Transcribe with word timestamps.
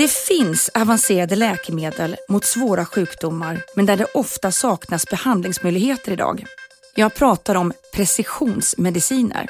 Det 0.00 0.10
finns 0.10 0.70
avancerade 0.74 1.36
läkemedel 1.36 2.16
mot 2.28 2.44
svåra 2.44 2.84
sjukdomar 2.84 3.62
men 3.76 3.86
där 3.86 3.96
det 3.96 4.04
ofta 4.04 4.52
saknas 4.52 5.06
behandlingsmöjligheter 5.06 6.12
idag. 6.12 6.44
Jag 6.94 7.14
pratar 7.14 7.54
om 7.54 7.72
precisionsmediciner. 7.92 9.46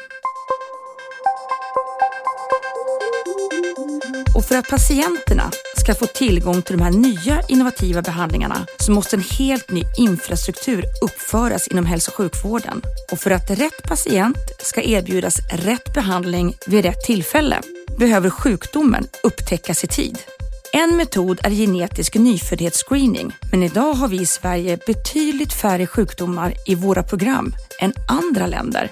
Och 4.36 4.44
för 4.44 4.56
att 4.56 4.68
patienterna 4.68 5.50
ska 5.90 6.06
få 6.06 6.12
tillgång 6.12 6.62
till 6.62 6.78
de 6.78 6.84
här 6.84 6.90
nya 6.90 7.42
innovativa 7.48 8.02
behandlingarna 8.02 8.66
så 8.78 8.92
måste 8.92 9.16
en 9.16 9.22
helt 9.22 9.70
ny 9.70 9.82
infrastruktur 9.98 10.84
uppföras 11.02 11.68
inom 11.68 11.86
hälso 11.86 12.10
och 12.10 12.16
sjukvården. 12.16 12.82
Och 13.12 13.18
för 13.18 13.30
att 13.30 13.50
rätt 13.50 13.82
patient 13.82 14.36
ska 14.58 14.82
erbjudas 14.82 15.36
rätt 15.52 15.94
behandling 15.94 16.56
vid 16.66 16.84
rätt 16.84 17.04
tillfälle 17.04 17.60
behöver 17.98 18.30
sjukdomen 18.30 19.06
upptäckas 19.22 19.84
i 19.84 19.86
tid. 19.86 20.18
En 20.72 20.96
metod 20.96 21.40
är 21.42 21.50
genetisk 21.50 22.14
nyföddhetsscreening, 22.14 23.32
men 23.50 23.62
idag 23.62 23.94
har 23.94 24.08
vi 24.08 24.20
i 24.20 24.26
Sverige 24.26 24.78
betydligt 24.86 25.52
färre 25.52 25.86
sjukdomar 25.86 26.54
i 26.66 26.74
våra 26.74 27.02
program 27.02 27.54
än 27.80 27.92
andra 28.08 28.46
länder. 28.46 28.90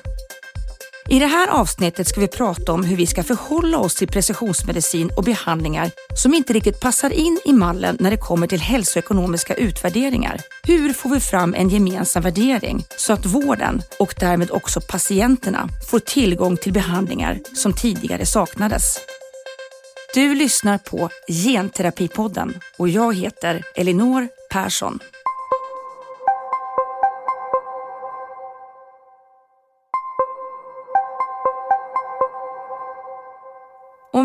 I 1.10 1.18
det 1.18 1.26
här 1.26 1.48
avsnittet 1.48 2.08
ska 2.08 2.20
vi 2.20 2.28
prata 2.28 2.72
om 2.72 2.84
hur 2.84 2.96
vi 2.96 3.06
ska 3.06 3.22
förhålla 3.22 3.78
oss 3.78 3.94
till 3.94 4.08
precisionsmedicin 4.08 5.10
och 5.16 5.24
behandlingar 5.24 5.90
som 6.22 6.34
inte 6.34 6.52
riktigt 6.52 6.80
passar 6.80 7.10
in 7.10 7.40
i 7.44 7.52
mallen 7.52 7.96
när 8.00 8.10
det 8.10 8.16
kommer 8.16 8.46
till 8.46 8.60
hälsoekonomiska 8.60 9.54
utvärderingar. 9.54 10.40
Hur 10.62 10.92
får 10.92 11.10
vi 11.10 11.20
fram 11.20 11.54
en 11.54 11.68
gemensam 11.68 12.22
värdering 12.22 12.84
så 12.96 13.12
att 13.12 13.26
vården 13.26 13.82
och 13.98 14.14
därmed 14.20 14.50
också 14.50 14.80
patienterna 14.80 15.68
får 15.90 15.98
tillgång 15.98 16.56
till 16.56 16.72
behandlingar 16.72 17.38
som 17.56 17.72
tidigare 17.72 18.26
saknades? 18.26 18.98
Du 20.14 20.34
lyssnar 20.34 20.78
på 20.78 21.10
Genterapipodden 21.28 22.60
och 22.76 22.88
jag 22.88 23.16
heter 23.16 23.62
Elinor 23.74 24.28
Persson. 24.50 24.98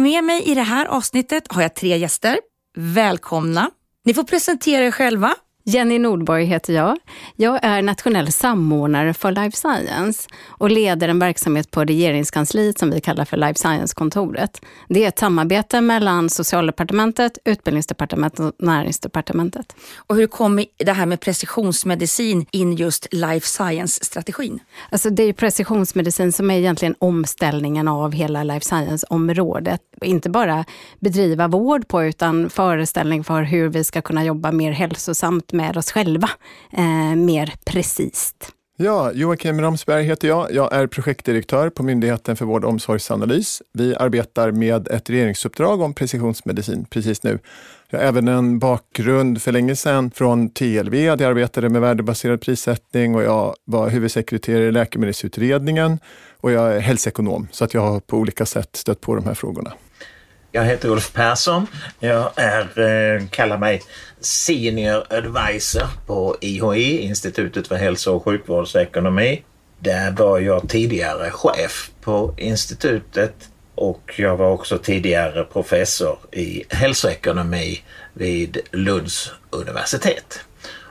Med 0.04 0.24
mig 0.24 0.44
i 0.44 0.56
det 0.56 0.62
här 0.62 0.86
avsnittet 0.86 1.44
har 1.50 1.62
jag 1.62 1.76
tre 1.76 1.98
gäster. 1.98 2.40
Välkomna! 2.76 3.70
Ni 4.06 4.14
får 4.14 4.24
presentera 4.24 4.86
er 4.86 4.92
själva 4.92 5.36
Jenny 5.66 6.00
Nordborg 6.00 6.46
heter 6.46 6.74
jag. 6.74 6.98
Jag 7.36 7.60
är 7.64 7.82
nationell 7.82 8.32
samordnare 8.32 9.14
för 9.14 9.32
Life 9.32 9.58
Science 9.58 10.30
och 10.48 10.72
leder 10.72 11.08
en 11.08 11.20
verksamhet 11.20 11.72
på 11.72 11.84
regeringskansliet 11.84 12.80
som 12.80 12.90
vi 12.90 13.02
kallar 13.02 13.26
för 13.26 13.38
Life 13.38 13.60
Science-kontoret. 13.60 14.62
Det 14.90 15.04
är 15.04 15.08
ett 15.08 15.20
samarbete 15.20 15.82
mellan 15.82 16.30
Socialdepartementet, 16.30 17.38
Utbildningsdepartementet 17.46 18.40
och 18.40 18.54
Näringsdepartementet. 18.60 19.76
Och 19.98 20.16
hur 20.16 20.28
kommer 20.28 20.66
det 20.78 20.94
här 20.94 21.06
med 21.06 21.20
precisionsmedicin 21.20 22.46
in 22.52 22.76
just 22.76 23.08
Life 23.14 23.48
Science-strategin? 23.48 24.60
Alltså 24.90 25.10
det 25.10 25.24
är 25.24 25.34
precisionsmedicin 25.34 26.32
som 26.32 26.52
är 26.52 26.58
egentligen 26.58 26.96
omställningen 27.00 27.88
av 27.88 28.12
hela 28.12 28.44
Life 28.44 28.66
Science-området. 28.66 29.82
Inte 30.04 30.30
bara 30.30 30.66
bedriva 31.00 31.48
vård 31.48 31.88
på 31.88 32.04
utan 32.04 32.50
föreställning 32.50 33.24
för 33.24 33.44
hur 33.44 33.70
vi 33.70 33.84
ska 33.84 34.02
kunna 34.02 34.24
jobba 34.24 34.52
mer 34.52 34.72
hälsosamt 34.72 35.54
med 35.54 35.78
oss 35.78 35.92
själva 35.92 36.30
eh, 36.72 37.16
mer 37.16 37.54
precis. 37.66 38.34
Ja, 38.78 39.12
Joakim 39.14 39.62
Ramsberg 39.62 40.04
heter 40.04 40.28
jag. 40.28 40.54
Jag 40.54 40.74
är 40.74 40.88
projektdirektör 40.88 41.70
på 41.70 41.84
Myndigheten 41.84 42.36
för 42.36 42.46
vård 42.46 42.64
och 42.64 42.70
omsorgsanalys. 42.70 43.62
Vi 43.74 43.96
arbetar 43.96 44.52
med 44.52 44.88
ett 44.88 45.10
regeringsuppdrag 45.10 45.82
om 45.82 45.94
precisionsmedicin 45.94 46.86
precis 46.90 47.24
nu. 47.24 47.40
Jag 47.90 48.00
har 48.00 48.06
även 48.06 48.28
en 48.28 48.60
bakgrund 48.60 49.42
för 49.42 49.52
länge 49.52 49.76
sedan 49.76 50.12
från 50.12 50.50
TLV. 50.50 50.96
Jag 50.96 51.24
arbetade 51.24 51.70
med 51.70 51.82
värdebaserad 51.82 52.42
prissättning 52.42 53.16
och 53.16 53.24
jag 53.24 53.56
var 53.66 53.90
huvudsekreterare 53.90 54.68
i 54.68 54.72
Läkemedelsutredningen 54.72 56.00
och 56.42 56.52
jag 56.52 56.76
är 56.76 56.80
hälsoekonom 56.80 57.48
så 57.52 57.64
att 57.64 57.74
jag 57.74 57.82
har 57.82 58.00
på 58.00 58.18
olika 58.18 58.46
sätt 58.46 58.76
stött 58.76 59.02
på 59.02 59.16
de 59.16 59.26
här 59.26 59.34
frågorna. 59.34 59.74
Jag 60.56 60.66
heter 60.66 60.90
Ulf 60.90 61.14
Persson. 61.14 61.68
Jag 62.00 62.32
är, 62.36 62.80
eh, 62.80 63.28
kallar 63.28 63.58
mig 63.58 63.82
Senior 64.20 65.14
Advisor 65.14 65.88
på 66.06 66.38
IHE, 66.42 66.98
Institutet 67.02 67.68
för 67.68 67.76
hälso 67.76 68.16
och 68.16 68.26
sjukvårdsekonomi. 68.26 69.44
Där 69.80 70.12
var 70.12 70.40
jag 70.40 70.70
tidigare 70.70 71.32
chef 71.32 71.92
på 72.02 72.34
institutet 72.38 73.34
och 73.76 74.14
jag 74.18 74.38
var 74.38 74.50
också 74.50 74.78
tidigare 74.78 75.44
professor 75.44 76.18
i 76.32 76.64
hälsoekonomi 76.70 77.84
vid 78.14 78.58
Lunds 78.72 79.32
universitet. 79.50 80.40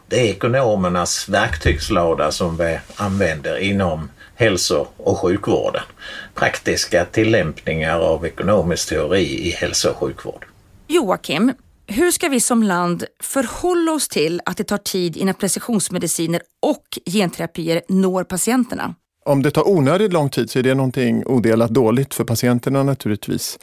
Det 0.08 0.20
är 0.20 0.30
ekonomernas 0.30 1.28
verktygslåda 1.28 2.32
som 2.32 2.56
vi 2.56 2.78
använder 2.96 3.58
inom 3.58 4.08
hälso 4.34 4.86
och 4.96 5.18
sjukvården. 5.18 5.82
Praktiska 6.34 7.04
tillämpningar 7.04 8.00
av 8.00 8.26
ekonomisk 8.26 8.88
teori 8.88 9.48
i 9.48 9.50
hälso 9.50 9.90
och 9.90 9.96
sjukvård. 9.96 10.46
Joakim, 10.88 11.52
hur 11.86 12.10
ska 12.10 12.28
vi 12.28 12.40
som 12.40 12.62
land 12.62 13.04
förhålla 13.22 13.92
oss 13.92 14.08
till 14.08 14.40
att 14.44 14.56
det 14.56 14.64
tar 14.64 14.78
tid 14.78 15.16
innan 15.16 15.34
precisionsmediciner 15.34 16.42
och 16.62 16.84
genterapier 17.06 17.82
når 17.88 18.24
patienterna? 18.24 18.94
Om 19.24 19.42
det 19.42 19.50
tar 19.50 19.68
onödigt 19.68 20.12
lång 20.12 20.30
tid 20.30 20.50
så 20.50 20.58
är 20.58 20.62
det 20.62 20.74
någonting 20.74 21.26
odelat 21.26 21.70
dåligt 21.70 22.14
för 22.14 22.24
patienterna 22.24 22.82
naturligtvis. 22.82 23.58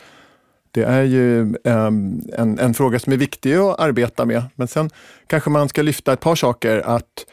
Det 0.72 0.84
är 0.84 1.03
ju 1.03 1.40
um, 1.63 2.22
en, 2.34 2.59
en, 2.59 2.74
fråga 2.74 3.00
som 3.00 3.13
är 3.13 3.18
viktig 3.18 3.56
att 3.56 3.80
arbeta 3.80 4.25
med. 4.25 4.44
Men 4.56 4.68
sen 4.68 4.90
kanske 5.28 5.50
man 5.50 5.69
ska 5.69 5.81
lyfta 5.81 6.13
ett 6.13 6.19
par 6.19 6.36
saker. 6.36 6.78
Att 6.78 7.25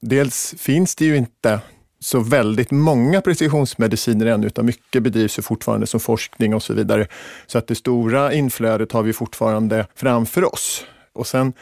dels 0.00 0.54
finns 0.58 0.96
det 0.96 1.04
ju 1.04 1.16
inte 1.16 1.60
så 2.04 2.20
väldigt 2.20 2.70
många 2.70 3.20
precisionsmediciner 3.20 4.26
ännu, 4.26 4.46
utan 4.46 4.66
mycket 4.66 5.02
bedrivs 5.02 5.38
ju 5.38 5.42
fortfarande 5.42 5.86
som 5.86 6.00
forskning 6.00 6.54
och 6.54 6.62
så 6.62 6.74
vidare. 6.74 7.06
Så 7.46 7.58
att 7.58 7.66
det 7.66 7.74
stora 7.74 8.32
inflödet 8.32 8.92
har 8.92 9.02
vi 9.02 9.12
fortfarande 9.12 9.86
framför 9.94 10.54
oss. 10.54 10.84
Och 11.12 11.26
sen 11.26 11.52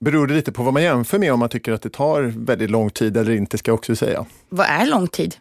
beror 0.00 0.26
det 0.26 0.34
lite 0.34 0.52
på 0.52 0.62
vad 0.62 0.72
man 0.72 0.82
jämför 0.82 1.18
med, 1.18 1.32
om 1.32 1.38
man 1.38 1.48
tycker 1.48 1.72
att 1.72 1.82
det 1.82 1.90
tar 1.90 2.22
väldigt 2.22 2.70
lång 2.70 2.90
tid 2.90 3.16
eller 3.16 3.32
inte, 3.32 3.58
ska 3.58 3.70
jag 3.70 3.78
också 3.78 3.96
säga. 3.96 4.26
Vad 4.48 4.66
är 4.66 4.86
lång 4.86 5.08
tid? 5.08 5.34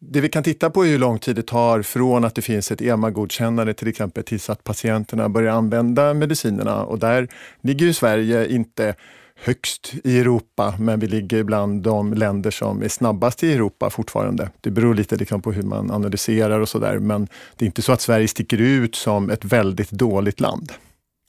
Det 0.00 0.20
vi 0.20 0.28
kan 0.28 0.42
titta 0.42 0.70
på 0.70 0.84
är 0.84 0.88
hur 0.88 0.98
lång 0.98 1.18
tid 1.18 1.36
det 1.36 1.46
tar 1.46 1.82
från 1.82 2.24
att 2.24 2.34
det 2.34 2.42
finns 2.42 2.70
ett 2.70 2.80
EMA-godkännande 2.80 3.74
till 3.74 3.88
exempel 3.88 4.24
tills 4.24 4.50
att 4.50 4.64
patienterna 4.64 5.28
börjar 5.28 5.52
använda 5.52 6.14
medicinerna 6.14 6.84
och 6.84 6.98
där 6.98 7.28
ligger 7.60 7.86
ju 7.86 7.92
Sverige 7.92 8.48
inte 8.48 8.94
högst 9.36 9.94
i 10.04 10.18
Europa, 10.18 10.74
men 10.78 11.00
vi 11.00 11.06
ligger 11.06 11.42
bland 11.42 11.82
de 11.82 12.14
länder 12.14 12.50
som 12.50 12.82
är 12.82 12.88
snabbast 12.88 13.42
i 13.42 13.52
Europa 13.52 13.90
fortfarande. 13.90 14.50
Det 14.60 14.70
beror 14.70 14.94
lite 14.94 15.16
liksom 15.16 15.42
på 15.42 15.52
hur 15.52 15.62
man 15.62 15.90
analyserar 15.90 16.60
och 16.60 16.68
sådär, 16.68 16.98
men 16.98 17.28
det 17.56 17.64
är 17.64 17.66
inte 17.66 17.82
så 17.82 17.92
att 17.92 18.00
Sverige 18.00 18.28
sticker 18.28 18.60
ut 18.60 18.94
som 18.94 19.30
ett 19.30 19.44
väldigt 19.44 19.90
dåligt 19.90 20.40
land. 20.40 20.72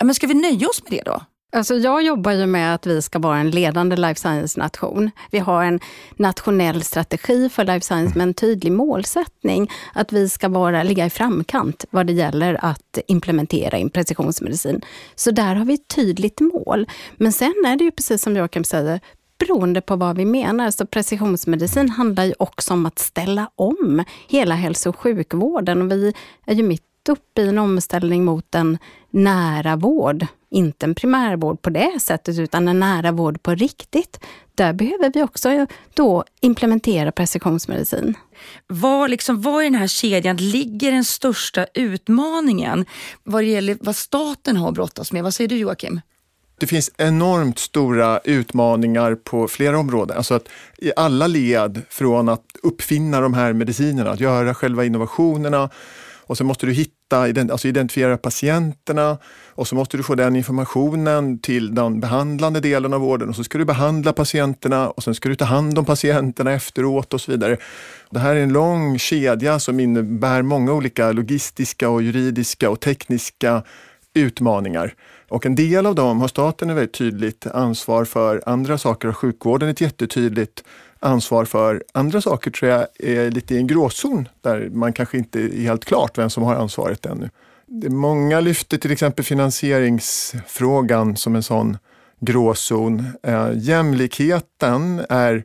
men 0.03 0.15
ska 0.15 0.27
vi 0.27 0.33
nöja 0.33 0.67
oss 0.67 0.83
med 0.83 0.91
det 0.91 1.01
då? 1.05 1.21
Alltså 1.51 1.75
jag 1.75 2.03
jobbar 2.03 2.31
ju 2.31 2.45
med 2.45 2.75
att 2.75 2.85
vi 2.85 3.01
ska 3.01 3.19
vara 3.19 3.37
en 3.37 3.51
ledande 3.51 3.95
life 3.95 4.19
science-nation. 4.19 5.11
Vi 5.31 5.39
har 5.39 5.63
en 5.63 5.79
nationell 6.15 6.83
strategi 6.83 7.49
för 7.49 7.65
life 7.65 7.85
science 7.85 8.17
med 8.17 8.27
en 8.27 8.33
tydlig 8.33 8.71
målsättning 8.71 9.71
att 9.93 10.13
vi 10.13 10.29
ska 10.29 10.49
vara, 10.49 10.83
ligga 10.83 11.05
i 11.05 11.09
framkant 11.09 11.85
vad 11.89 12.07
det 12.07 12.13
gäller 12.13 12.65
att 12.65 12.99
implementera 13.07 13.77
in 13.77 13.89
precisionsmedicin. 13.89 14.81
Så 15.15 15.31
där 15.31 15.55
har 15.55 15.65
vi 15.65 15.73
ett 15.73 15.87
tydligt 15.95 16.39
mål. 16.39 16.87
Men 17.17 17.31
sen 17.33 17.53
är 17.67 17.75
det 17.75 17.83
ju 17.83 17.91
precis 17.91 18.21
som 18.21 18.35
Joakim 18.35 18.63
säger, 18.63 18.99
beroende 19.39 19.81
på 19.81 19.95
vad 19.95 20.17
vi 20.17 20.25
menar. 20.25 20.71
Så 20.71 20.85
precisionsmedicin 20.85 21.89
handlar 21.89 22.23
ju 22.23 22.33
också 22.39 22.73
om 22.73 22.85
att 22.85 22.99
ställa 22.99 23.49
om 23.55 24.03
hela 24.27 24.55
hälso 24.55 24.89
och 24.89 24.99
sjukvården. 24.99 25.81
Och 25.81 25.91
vi 25.91 26.13
är 26.45 26.53
ju 26.53 26.63
mitt 26.63 26.83
uppe 27.09 27.41
i 27.41 27.47
en 27.47 27.57
omställning 27.57 28.25
mot 28.25 28.55
en 28.55 28.77
nära 29.09 29.75
vård 29.75 30.25
inte 30.49 30.85
en 30.85 30.95
primärvård 30.95 31.61
på 31.61 31.69
det 31.69 31.99
sättet, 32.01 32.39
utan 32.39 32.67
en 32.67 32.79
nära 32.79 33.11
vård 33.11 33.43
på 33.43 33.55
riktigt. 33.55 34.19
Där 34.55 34.73
behöver 34.73 35.11
vi 35.13 35.23
också 35.23 35.67
då 35.93 36.23
implementera 36.41 37.11
precisionsmedicin. 37.11 38.13
Var, 38.67 39.07
liksom, 39.07 39.41
var 39.41 39.61
i 39.61 39.65
den 39.65 39.75
här 39.75 39.87
kedjan 39.87 40.37
ligger 40.37 40.91
den 40.91 41.05
största 41.05 41.65
utmaningen 41.73 42.85
vad 43.23 43.43
det 43.43 43.47
gäller 43.47 43.77
vad 43.81 43.95
staten 43.95 44.57
har 44.57 44.71
brottas 44.71 45.11
med? 45.11 45.23
Vad 45.23 45.33
säger 45.33 45.47
du 45.47 45.57
Joakim? 45.57 46.01
Det 46.59 46.67
finns 46.67 46.91
enormt 46.97 47.59
stora 47.59 48.19
utmaningar 48.19 49.15
på 49.15 49.47
flera 49.47 49.79
områden. 49.79 50.17
Alltså 50.17 50.33
att 50.33 50.49
i 50.77 50.91
alla 50.95 51.27
led, 51.27 51.81
från 51.89 52.29
att 52.29 52.45
uppfinna 52.63 53.21
de 53.21 53.33
här 53.33 53.53
medicinerna, 53.53 54.11
att 54.11 54.19
göra 54.19 54.53
själva 54.53 54.85
innovationerna 54.85 55.69
och 56.27 56.37
så 56.37 56.43
måste 56.43 56.65
du 56.65 56.71
hitta, 56.71 57.21
alltså 57.51 57.67
identifiera 57.67 58.17
patienterna 58.17 59.17
och 59.47 59.67
så 59.67 59.75
måste 59.75 59.97
du 59.97 60.03
få 60.03 60.15
den 60.15 60.35
informationen 60.35 61.39
till 61.39 61.75
den 61.75 61.99
behandlande 61.99 62.59
delen 62.59 62.93
av 62.93 63.01
vården 63.01 63.29
och 63.29 63.35
så 63.35 63.43
ska 63.43 63.57
du 63.57 63.65
behandla 63.65 64.13
patienterna 64.13 64.89
och 64.89 65.03
sen 65.03 65.15
ska 65.15 65.29
du 65.29 65.35
ta 65.35 65.45
hand 65.45 65.79
om 65.79 65.85
patienterna 65.85 66.51
efteråt 66.51 67.13
och 67.13 67.21
så 67.21 67.31
vidare. 67.31 67.57
Det 68.09 68.19
här 68.19 68.35
är 68.35 68.43
en 68.43 68.53
lång 68.53 68.99
kedja 68.99 69.59
som 69.59 69.79
innebär 69.79 70.41
många 70.41 70.73
olika 70.73 71.11
logistiska 71.11 71.89
och 71.89 72.03
juridiska 72.03 72.69
och 72.69 72.79
tekniska 72.79 73.63
utmaningar. 74.13 74.93
Och 75.29 75.45
en 75.45 75.55
del 75.55 75.85
av 75.85 75.95
dem 75.95 76.21
har 76.21 76.27
staten 76.27 76.69
ett 76.69 76.75
väldigt 76.75 76.93
tydligt 76.93 77.47
ansvar 77.47 78.05
för. 78.05 78.43
Andra 78.45 78.77
saker 78.77 79.07
har 79.07 79.13
sjukvården 79.13 79.69
ett 79.69 79.81
jättetydligt 79.81 80.63
ansvar 80.99 81.45
för. 81.45 81.83
Andra 81.91 82.21
saker 82.21 82.51
tror 82.51 82.71
jag 82.71 82.87
är 82.99 83.31
lite 83.31 83.55
i 83.55 83.57
en 83.57 83.67
gråzon 83.67 84.29
där 84.41 84.69
man 84.69 84.93
kanske 84.93 85.17
inte 85.17 85.39
är 85.39 85.61
helt 85.61 85.85
klart 85.85 86.17
vem 86.17 86.29
som 86.29 86.43
har 86.43 86.55
ansvaret 86.55 87.05
ännu. 87.05 87.29
Många 87.89 88.39
lyfter 88.39 88.77
till 88.77 88.91
exempel 88.91 89.25
finansieringsfrågan 89.25 91.17
som 91.17 91.35
en 91.35 91.43
sån 91.43 91.77
gråzon. 92.19 93.05
Eh, 93.23 93.49
jämlikheten 93.55 95.05
är 95.09 95.43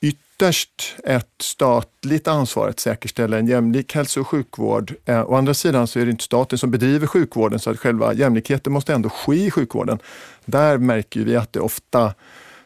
ytterst 0.00 0.96
ett 1.04 1.34
statligt 1.40 2.28
ansvar 2.28 2.68
att 2.68 2.80
säkerställa 2.80 3.38
en 3.38 3.46
jämlik 3.46 3.94
hälso 3.94 4.20
och 4.20 4.28
sjukvård. 4.28 4.94
Eh, 5.04 5.30
å 5.30 5.34
andra 5.34 5.54
sidan 5.54 5.86
så 5.86 5.98
är 6.00 6.04
det 6.04 6.10
inte 6.10 6.24
staten 6.24 6.58
som 6.58 6.70
bedriver 6.70 7.06
sjukvården 7.06 7.58
så 7.58 7.70
att 7.70 7.78
själva 7.78 8.14
jämlikheten 8.14 8.72
måste 8.72 8.94
ändå 8.94 9.08
ske 9.08 9.46
i 9.46 9.50
sjukvården. 9.50 9.98
Där 10.44 10.78
märker 10.78 11.20
vi 11.20 11.36
att 11.36 11.52
det 11.52 11.60
ofta 11.60 12.14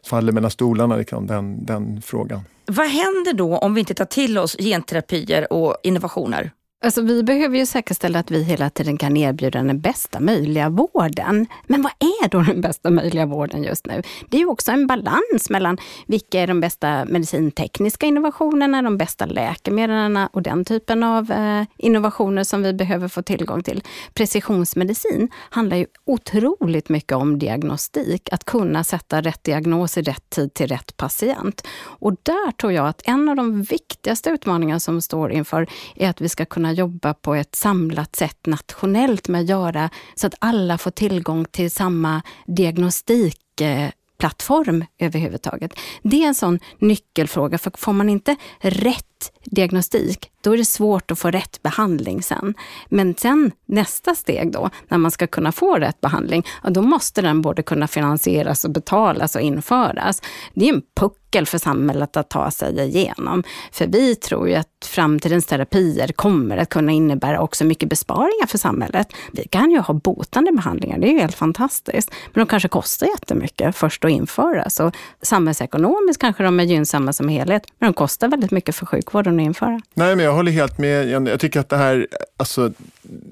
faller 0.06 0.32
mellan 0.32 0.50
stolarna, 0.50 0.96
liksom, 0.96 1.26
den, 1.26 1.64
den 1.66 2.02
frågan. 2.02 2.40
Vad 2.66 2.86
händer 2.86 3.32
då 3.32 3.58
om 3.58 3.74
vi 3.74 3.80
inte 3.80 3.94
tar 3.94 4.04
till 4.04 4.38
oss 4.38 4.56
genterapier 4.58 5.52
och 5.52 5.76
innovationer? 5.82 6.50
Alltså, 6.84 7.02
vi 7.02 7.22
behöver 7.22 7.58
ju 7.58 7.66
säkerställa 7.66 8.18
att 8.18 8.30
vi 8.30 8.42
hela 8.42 8.70
tiden 8.70 8.98
kan 8.98 9.16
erbjuda 9.16 9.62
den 9.62 9.80
bästa 9.80 10.20
möjliga 10.20 10.68
vården. 10.68 11.46
Men 11.66 11.82
vad 11.82 11.92
är 11.98 12.28
då 12.28 12.42
den 12.42 12.60
bästa 12.60 12.90
möjliga 12.90 13.26
vården 13.26 13.62
just 13.62 13.86
nu? 13.86 14.02
Det 14.28 14.36
är 14.36 14.40
ju 14.40 14.46
också 14.46 14.72
en 14.72 14.86
balans 14.86 15.50
mellan 15.50 15.78
vilka 16.06 16.40
är 16.40 16.46
de 16.46 16.60
bästa 16.60 17.04
medicintekniska 17.04 18.06
innovationerna, 18.06 18.82
de 18.82 18.98
bästa 18.98 19.26
läkemedlen 19.26 20.16
och 20.32 20.42
den 20.42 20.64
typen 20.64 21.02
av 21.02 21.32
eh, 21.32 21.64
innovationer 21.76 22.44
som 22.44 22.62
vi 22.62 22.72
behöver 22.72 23.08
få 23.08 23.22
tillgång 23.22 23.62
till. 23.62 23.82
Precisionsmedicin 24.14 25.28
handlar 25.50 25.76
ju 25.76 25.86
otroligt 26.04 26.88
mycket 26.88 27.12
om 27.12 27.38
diagnostik, 27.38 28.28
att 28.32 28.44
kunna 28.44 28.84
sätta 28.84 29.20
rätt 29.20 29.44
diagnos 29.44 29.98
i 29.98 30.02
rätt 30.02 30.30
tid 30.30 30.54
till 30.54 30.66
rätt 30.66 30.96
patient. 30.96 31.66
Och 31.84 32.12
där 32.22 32.52
tror 32.52 32.72
jag 32.72 32.88
att 32.88 33.02
en 33.04 33.28
av 33.28 33.36
de 33.36 33.62
viktigaste 33.62 34.30
utmaningarna 34.30 34.80
som 34.80 35.00
står 35.00 35.32
inför 35.32 35.66
är 35.94 36.08
att 36.08 36.20
vi 36.20 36.28
ska 36.28 36.44
kunna 36.44 36.71
jobba 36.72 37.14
på 37.14 37.34
ett 37.34 37.54
samlat 37.54 38.16
sätt 38.16 38.46
nationellt 38.46 39.28
med 39.28 39.40
att 39.40 39.48
göra 39.48 39.90
så 40.14 40.26
att 40.26 40.34
alla 40.38 40.78
får 40.78 40.90
tillgång 40.90 41.44
till 41.44 41.70
samma 41.70 42.22
diagnostikplattform 42.46 44.84
överhuvudtaget. 44.98 45.72
Det 46.02 46.22
är 46.22 46.28
en 46.28 46.34
sån 46.34 46.58
nyckelfråga, 46.78 47.58
för 47.58 47.72
får 47.76 47.92
man 47.92 48.08
inte 48.08 48.36
rätt 48.60 49.32
diagnostik, 49.44 50.31
då 50.42 50.52
är 50.52 50.56
det 50.56 50.64
svårt 50.64 51.10
att 51.10 51.18
få 51.18 51.30
rätt 51.30 51.62
behandling 51.62 52.22
sen. 52.22 52.54
Men 52.88 53.14
sen 53.14 53.52
nästa 53.66 54.14
steg 54.14 54.52
då, 54.52 54.70
när 54.88 54.98
man 54.98 55.10
ska 55.10 55.26
kunna 55.26 55.52
få 55.52 55.76
rätt 55.76 56.00
behandling, 56.00 56.46
ja, 56.62 56.70
då 56.70 56.82
måste 56.82 57.22
den 57.22 57.42
både 57.42 57.62
kunna 57.62 57.88
finansieras 57.88 58.64
och 58.64 58.70
betalas 58.70 59.36
och 59.36 59.40
införas. 59.40 60.22
Det 60.54 60.68
är 60.68 60.74
en 60.74 60.82
puckel 61.00 61.46
för 61.46 61.58
samhället 61.58 62.16
att 62.16 62.30
ta 62.30 62.50
sig 62.50 62.80
igenom. 62.80 63.42
För 63.72 63.86
vi 63.86 64.14
tror 64.14 64.48
ju 64.48 64.54
att 64.54 64.68
framtidens 64.84 65.46
terapier 65.46 66.08
kommer 66.08 66.56
att 66.56 66.68
kunna 66.68 66.92
innebära 66.92 67.40
också 67.40 67.64
mycket 67.64 67.88
besparingar 67.88 68.46
för 68.46 68.58
samhället. 68.58 69.12
Vi 69.32 69.44
kan 69.48 69.70
ju 69.70 69.78
ha 69.78 69.94
botande 69.94 70.52
behandlingar, 70.52 70.98
det 70.98 71.06
är 71.06 71.12
ju 71.12 71.18
helt 71.18 71.36
fantastiskt. 71.36 72.10
Men 72.32 72.44
de 72.44 72.50
kanske 72.50 72.68
kostar 72.68 73.06
jättemycket 73.06 73.76
först 73.76 74.04
att 74.04 74.10
införa. 74.10 74.70
Så 74.70 74.92
samhällsekonomiskt 75.22 76.20
kanske 76.20 76.42
de 76.42 76.60
är 76.60 76.64
gynnsamma 76.64 77.12
som 77.12 77.28
helhet, 77.28 77.66
men 77.78 77.92
de 77.92 77.94
kostar 77.94 78.28
väldigt 78.28 78.50
mycket 78.50 78.74
för 78.74 78.86
sjukvården 78.86 79.12
sjukvården 79.12 79.40
att 79.40 79.46
införa. 79.46 79.80
Nej, 79.94 80.16
men 80.16 80.24
jag 80.32 80.36
håller 80.36 80.52
helt 80.52 80.78
med. 80.78 81.08
Jag 81.08 81.40
tycker 81.40 81.60
att 81.60 81.68
det 81.68 81.76
här, 81.76 82.06
alltså 82.36 82.72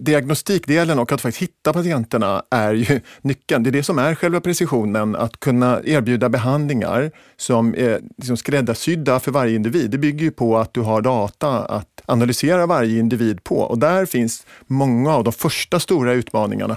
diagnostikdelen 0.00 0.98
och 0.98 1.12
att 1.12 1.20
faktiskt 1.20 1.42
hitta 1.42 1.72
patienterna 1.72 2.42
är 2.50 2.74
ju 2.74 3.00
nyckeln. 3.20 3.62
Det 3.62 3.70
är 3.70 3.72
det 3.72 3.82
som 3.82 3.98
är 3.98 4.14
själva 4.14 4.40
precisionen, 4.40 5.16
att 5.16 5.40
kunna 5.40 5.80
erbjuda 5.84 6.28
behandlingar 6.28 7.10
som 7.36 7.74
är 7.74 8.00
liksom 8.16 8.36
skräddarsydda 8.36 9.20
för 9.20 9.30
varje 9.30 9.56
individ. 9.56 9.90
Det 9.90 9.98
bygger 9.98 10.24
ju 10.24 10.30
på 10.30 10.58
att 10.58 10.74
du 10.74 10.80
har 10.80 11.00
data 11.00 11.64
att 11.64 12.02
analysera 12.06 12.66
varje 12.66 12.98
individ 12.98 13.44
på 13.44 13.58
och 13.58 13.78
där 13.78 14.06
finns 14.06 14.46
många 14.66 15.14
av 15.14 15.24
de 15.24 15.32
första 15.32 15.80
stora 15.80 16.12
utmaningarna 16.12 16.76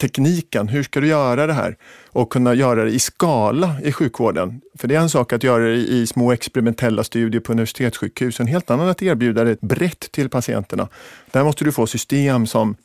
tekniken, 0.00 0.68
hur 0.68 0.82
ska 0.82 1.00
du 1.00 1.06
göra 1.06 1.46
det 1.46 1.52
här? 1.52 1.76
Och 2.08 2.32
kunna 2.32 2.54
göra 2.54 2.84
det 2.84 2.90
i 2.90 2.98
skala 2.98 3.76
i 3.84 3.92
sjukvården. 3.92 4.60
För 4.78 4.88
det 4.88 4.94
är 4.94 5.00
en 5.00 5.10
sak 5.10 5.32
att 5.32 5.42
göra 5.42 5.64
det 5.64 5.74
i 5.74 6.06
små 6.06 6.32
experimentella 6.32 7.04
studier 7.04 7.40
på 7.40 7.52
universitetssjukhus, 7.52 8.40
en 8.40 8.46
helt 8.46 8.70
annan 8.70 8.88
att 8.88 9.02
erbjuda 9.02 9.44
det 9.44 9.60
brett 9.60 10.12
till 10.12 10.28
patienterna. 10.28 10.88
Där 11.30 11.44
måste 11.44 11.64
du 11.64 11.72
få 11.72 11.86
system 11.86 12.46
som 12.46 12.76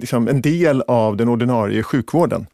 liksom 0.00 0.28
en 0.28 0.42
del 0.42 0.82
av 0.82 1.16
den 1.16 1.28
ordinarie 1.28 1.82
sjukvården. 1.82 2.46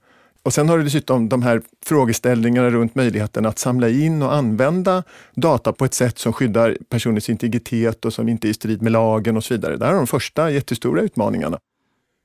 Och 0.45 0.53
sen 0.53 0.69
har 0.69 0.79
du 0.79 0.85
dessutom 0.85 1.29
de 1.29 1.43
här 1.43 1.63
frågeställningarna 1.87 2.71
runt 2.71 2.95
möjligheten 2.95 3.47
att 3.47 3.59
samla 3.59 3.89
in 3.89 4.23
och 4.23 4.35
använda 4.35 5.03
data 5.35 5.73
på 5.73 5.85
ett 5.85 5.95
sätt 5.95 6.19
som 6.19 6.33
skyddar 6.33 6.77
personens 6.89 7.29
integritet 7.31 8.05
och 8.05 8.13
som 8.13 8.29
inte 8.29 8.49
är 8.49 8.51
i 8.51 8.55
strid 8.55 8.83
med 8.83 8.93
lagen 8.93 9.37
och 9.37 9.45
så 9.45 9.55
vidare. 9.55 9.77
Det 9.77 9.85
här 9.85 9.93
är 9.93 9.97
de 9.97 10.07
första 10.07 10.51
jättestora 10.51 11.03
utmaningarna. 11.03 11.59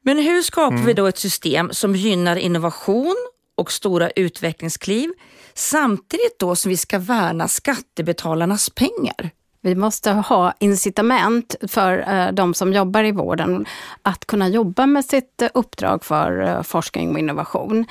Men 0.08 0.18
hur 0.18 0.42
skapar 0.42 0.76
mm. 0.76 0.86
vi 0.86 0.94
då 0.94 1.06
ett 1.06 1.18
system 1.18 1.70
som 1.72 1.96
gynnar 1.96 2.36
innovation 2.36 3.16
och 3.58 3.72
stora 3.72 4.10
utvecklingskliv 4.10 5.10
samtidigt 5.54 6.40
då 6.40 6.56
som 6.56 6.70
vi 6.70 6.78
ska 6.78 7.00
värna 7.00 7.48
skattebetalarnas 7.48 8.70
pengar? 8.70 9.30
Vi 9.62 9.76
måste 9.76 10.12
ha 10.12 10.54
incitament 10.60 11.56
för 11.68 12.14
eh, 12.14 12.32
de 12.32 12.54
som 12.54 12.74
jobbar 12.74 13.04
i 13.04 13.12
vården 13.12 13.66
att 14.02 14.26
kunna 14.26 14.48
jobba 14.48 14.86
med 14.86 15.06
sitt 15.06 15.42
eh, 15.42 15.50
uppdrag 15.54 16.06
för 16.06 16.42
eh, 16.42 16.62
forskning 16.62 17.12
och 17.12 17.20
innovation. 17.20 17.86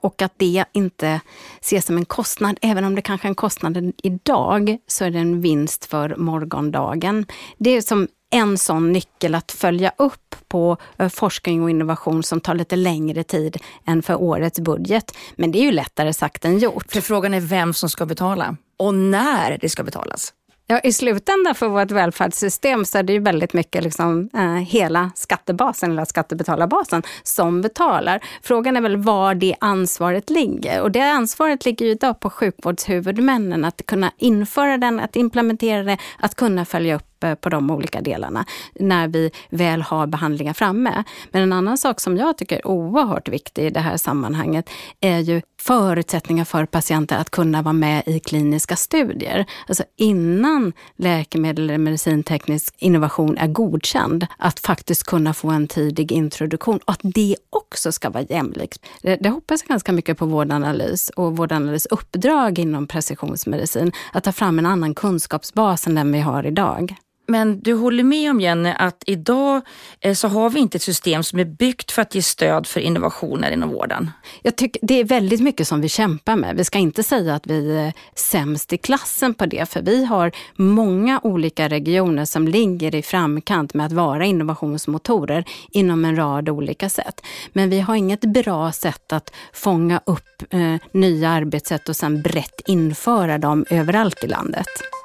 Och 0.00 0.22
att 0.22 0.34
det 0.36 0.64
inte 0.72 1.20
ses 1.60 1.86
som 1.86 1.96
en 1.96 2.04
kostnad, 2.04 2.58
även 2.62 2.84
om 2.84 2.94
det 2.94 3.02
kanske 3.02 3.26
är 3.26 3.30
en 3.30 3.34
kostnad 3.34 3.92
idag, 4.02 4.78
så 4.86 5.04
är 5.04 5.10
det 5.10 5.18
en 5.18 5.40
vinst 5.40 5.84
för 5.84 6.16
morgondagen. 6.16 7.26
Det 7.58 7.70
är 7.70 7.80
som 7.80 8.08
en 8.30 8.58
sån 8.58 8.92
nyckel 8.92 9.34
att 9.34 9.52
följa 9.52 9.92
upp 9.96 10.36
på 10.48 10.76
eh, 10.98 11.08
forskning 11.08 11.62
och 11.62 11.70
innovation 11.70 12.22
som 12.22 12.40
tar 12.40 12.54
lite 12.54 12.76
längre 12.76 13.24
tid 13.24 13.56
än 13.86 14.02
för 14.02 14.22
årets 14.22 14.60
budget. 14.60 15.16
Men 15.36 15.52
det 15.52 15.58
är 15.58 15.64
ju 15.64 15.72
lättare 15.72 16.12
sagt 16.12 16.44
än 16.44 16.58
gjort. 16.58 16.92
För 16.92 17.00
frågan 17.00 17.34
är 17.34 17.40
vem 17.40 17.74
som 17.74 17.88
ska 17.90 18.06
betala 18.06 18.56
och 18.78 18.94
när 18.94 19.58
det 19.60 19.68
ska 19.68 19.82
betalas. 19.82 20.32
Ja, 20.70 20.80
I 20.80 20.92
slutändan 20.92 21.54
för 21.54 21.68
vårt 21.68 21.90
välfärdssystem 21.90 22.84
så 22.84 22.98
är 22.98 23.02
det 23.02 23.12
ju 23.12 23.18
väldigt 23.18 23.52
mycket 23.52 23.84
liksom, 23.84 24.30
eh, 24.34 24.54
hela 24.54 25.10
skattebasen, 25.14 25.90
eller 25.90 26.04
skattebetalarbasen, 26.04 27.02
som 27.22 27.62
betalar. 27.62 28.20
Frågan 28.42 28.76
är 28.76 28.80
väl 28.80 28.96
var 28.96 29.34
det 29.34 29.56
ansvaret 29.60 30.30
ligger. 30.30 30.80
Och 30.80 30.90
det 30.90 31.00
ansvaret 31.00 31.64
ligger 31.64 31.86
ju 31.86 31.92
idag 31.92 32.20
på 32.20 32.30
sjukvårdshuvudmännen 32.30 33.64
att 33.64 33.86
kunna 33.86 34.12
införa 34.18 34.78
den, 34.78 35.00
att 35.00 35.16
implementera 35.16 35.82
det, 35.82 35.98
att 36.18 36.34
kunna 36.34 36.64
följa 36.64 36.96
upp 36.96 37.09
Eh, 37.24 37.34
på 37.34 37.48
de 37.48 37.70
olika 37.70 38.00
delarna 38.00 38.44
när 38.74 39.08
vi 39.08 39.30
väl 39.50 39.82
har 39.82 40.06
behandlingar 40.06 40.52
framme. 40.52 41.04
Men 41.30 41.42
en 41.42 41.52
annan 41.52 41.78
sak 41.78 42.00
som 42.00 42.16
jag 42.16 42.38
tycker 42.38 42.56
är 42.56 42.66
oerhört 42.66 43.28
viktig 43.28 43.66
i 43.66 43.70
det 43.70 43.80
här 43.80 43.96
sammanhanget 43.96 44.70
är 45.00 45.18
ju 45.18 45.42
förutsättningar 45.60 46.44
för 46.44 46.66
patienter 46.66 47.16
att 47.16 47.30
kunna 47.30 47.62
vara 47.62 47.72
med 47.72 48.02
i 48.06 48.20
kliniska 48.20 48.76
studier. 48.76 49.46
Alltså 49.68 49.84
innan 49.96 50.72
läkemedel 50.96 51.64
eller 51.64 51.78
medicinteknisk 51.78 52.74
innovation 52.78 53.38
är 53.38 53.46
godkänd, 53.46 54.26
att 54.38 54.60
faktiskt 54.60 55.04
kunna 55.04 55.34
få 55.34 55.50
en 55.50 55.68
tidig 55.68 56.12
introduktion 56.12 56.80
och 56.84 56.92
att 56.92 57.00
det 57.02 57.36
också 57.50 57.92
ska 57.92 58.10
vara 58.10 58.24
jämlikt. 58.24 58.86
Det, 59.02 59.16
det 59.16 59.28
hoppas 59.28 59.62
jag 59.62 59.68
ganska 59.68 59.92
mycket 59.92 60.18
på 60.18 60.26
Vårdanalys 60.26 61.08
och 61.08 61.36
Vårdanalys 61.36 61.86
uppdrag 61.86 62.58
inom 62.58 62.86
precisionsmedicin, 62.86 63.92
att 64.12 64.24
ta 64.24 64.32
fram 64.32 64.58
en 64.58 64.66
annan 64.66 64.94
kunskapsbas 64.94 65.86
än 65.86 65.94
den 65.94 66.12
vi 66.12 66.20
har 66.20 66.46
idag. 66.46 66.96
Men 67.30 67.60
du 67.60 67.74
håller 67.74 68.04
med 68.04 68.30
om 68.30 68.40
Jenny 68.40 68.72
att 68.78 69.02
idag 69.06 69.60
eh, 70.00 70.14
så 70.14 70.28
har 70.28 70.50
vi 70.50 70.60
inte 70.60 70.78
ett 70.78 70.82
system 70.82 71.22
som 71.22 71.38
är 71.38 71.44
byggt 71.44 71.92
för 71.92 72.02
att 72.02 72.14
ge 72.14 72.22
stöd 72.22 72.66
för 72.66 72.80
innovationer 72.80 73.50
inom 73.50 73.70
vården. 73.70 74.10
Jag 74.42 74.56
tycker 74.56 74.86
det 74.86 74.94
är 74.94 75.04
väldigt 75.04 75.40
mycket 75.40 75.68
som 75.68 75.80
vi 75.80 75.88
kämpar 75.88 76.36
med. 76.36 76.56
Vi 76.56 76.64
ska 76.64 76.78
inte 76.78 77.02
säga 77.02 77.34
att 77.34 77.46
vi 77.46 77.76
är 77.76 77.92
sämst 78.14 78.72
i 78.72 78.76
klassen 78.76 79.34
på 79.34 79.46
det, 79.46 79.68
för 79.68 79.82
vi 79.82 80.04
har 80.04 80.32
många 80.56 81.20
olika 81.22 81.68
regioner 81.68 82.24
som 82.24 82.48
ligger 82.48 82.94
i 82.94 83.02
framkant 83.02 83.74
med 83.74 83.86
att 83.86 83.92
vara 83.92 84.24
innovationsmotorer 84.24 85.44
inom 85.72 86.04
en 86.04 86.16
rad 86.16 86.48
olika 86.48 86.88
sätt. 86.88 87.20
Men 87.52 87.70
vi 87.70 87.80
har 87.80 87.94
inget 87.94 88.20
bra 88.20 88.72
sätt 88.72 89.12
att 89.12 89.32
fånga 89.52 90.00
upp 90.06 90.42
eh, 90.50 90.76
nya 90.92 91.30
arbetssätt 91.30 91.88
och 91.88 91.96
sen 91.96 92.22
brett 92.22 92.60
införa 92.66 93.38
dem 93.38 93.64
överallt 93.70 94.24
i 94.24 94.26
landet. 94.26 94.99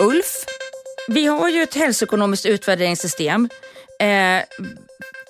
Ulf, 0.00 0.44
vi 1.08 1.26
har 1.26 1.48
ju 1.48 1.62
ett 1.62 1.74
hälsoekonomiskt 1.74 2.46
utvärderingssystem. 2.46 3.48
Eh, 4.00 4.44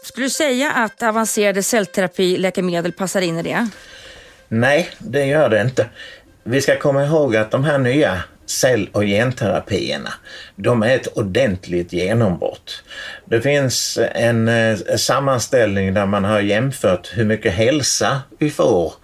skulle 0.02 0.26
du 0.26 0.30
säga 0.30 0.72
att 0.72 1.02
avancerade 1.02 1.62
cellterapiläkemedel 1.62 2.92
passar 2.92 3.20
in 3.20 3.38
i 3.38 3.42
det? 3.42 3.68
Nej, 4.48 4.90
det 4.98 5.24
gör 5.24 5.48
det 5.48 5.60
inte. 5.60 5.88
Vi 6.44 6.60
ska 6.60 6.78
komma 6.78 7.04
ihåg 7.04 7.36
att 7.36 7.50
de 7.50 7.64
här 7.64 7.78
nya 7.78 8.22
cell 8.46 8.88
och 8.92 9.02
genterapierna, 9.02 10.12
de 10.56 10.82
är 10.82 10.96
ett 10.96 11.16
ordentligt 11.16 11.92
genombrott. 11.92 12.82
Det 13.24 13.40
finns 13.40 13.98
en 14.14 14.48
eh, 14.48 14.78
sammanställning 14.96 15.94
där 15.94 16.06
man 16.06 16.24
har 16.24 16.40
jämfört 16.40 17.10
hur 17.14 17.24
mycket 17.24 17.52
hälsa 17.52 18.22
vi 18.38 18.50
får 18.50 18.94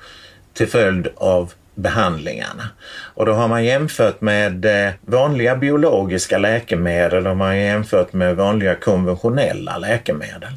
till 0.54 0.68
följd 0.68 1.08
av 1.16 1.52
behandlingarna. 1.74 2.68
Och 3.14 3.26
då 3.26 3.32
har 3.32 3.48
man 3.48 3.64
jämfört 3.64 4.20
med 4.20 4.64
eh, 4.64 4.92
vanliga 5.00 5.56
biologiska 5.56 6.38
läkemedel 6.38 7.26
och 7.26 7.36
man 7.36 7.48
har 7.48 7.54
jämfört 7.54 8.12
med 8.12 8.36
vanliga 8.36 8.74
konventionella 8.74 9.78
läkemedel. 9.78 10.52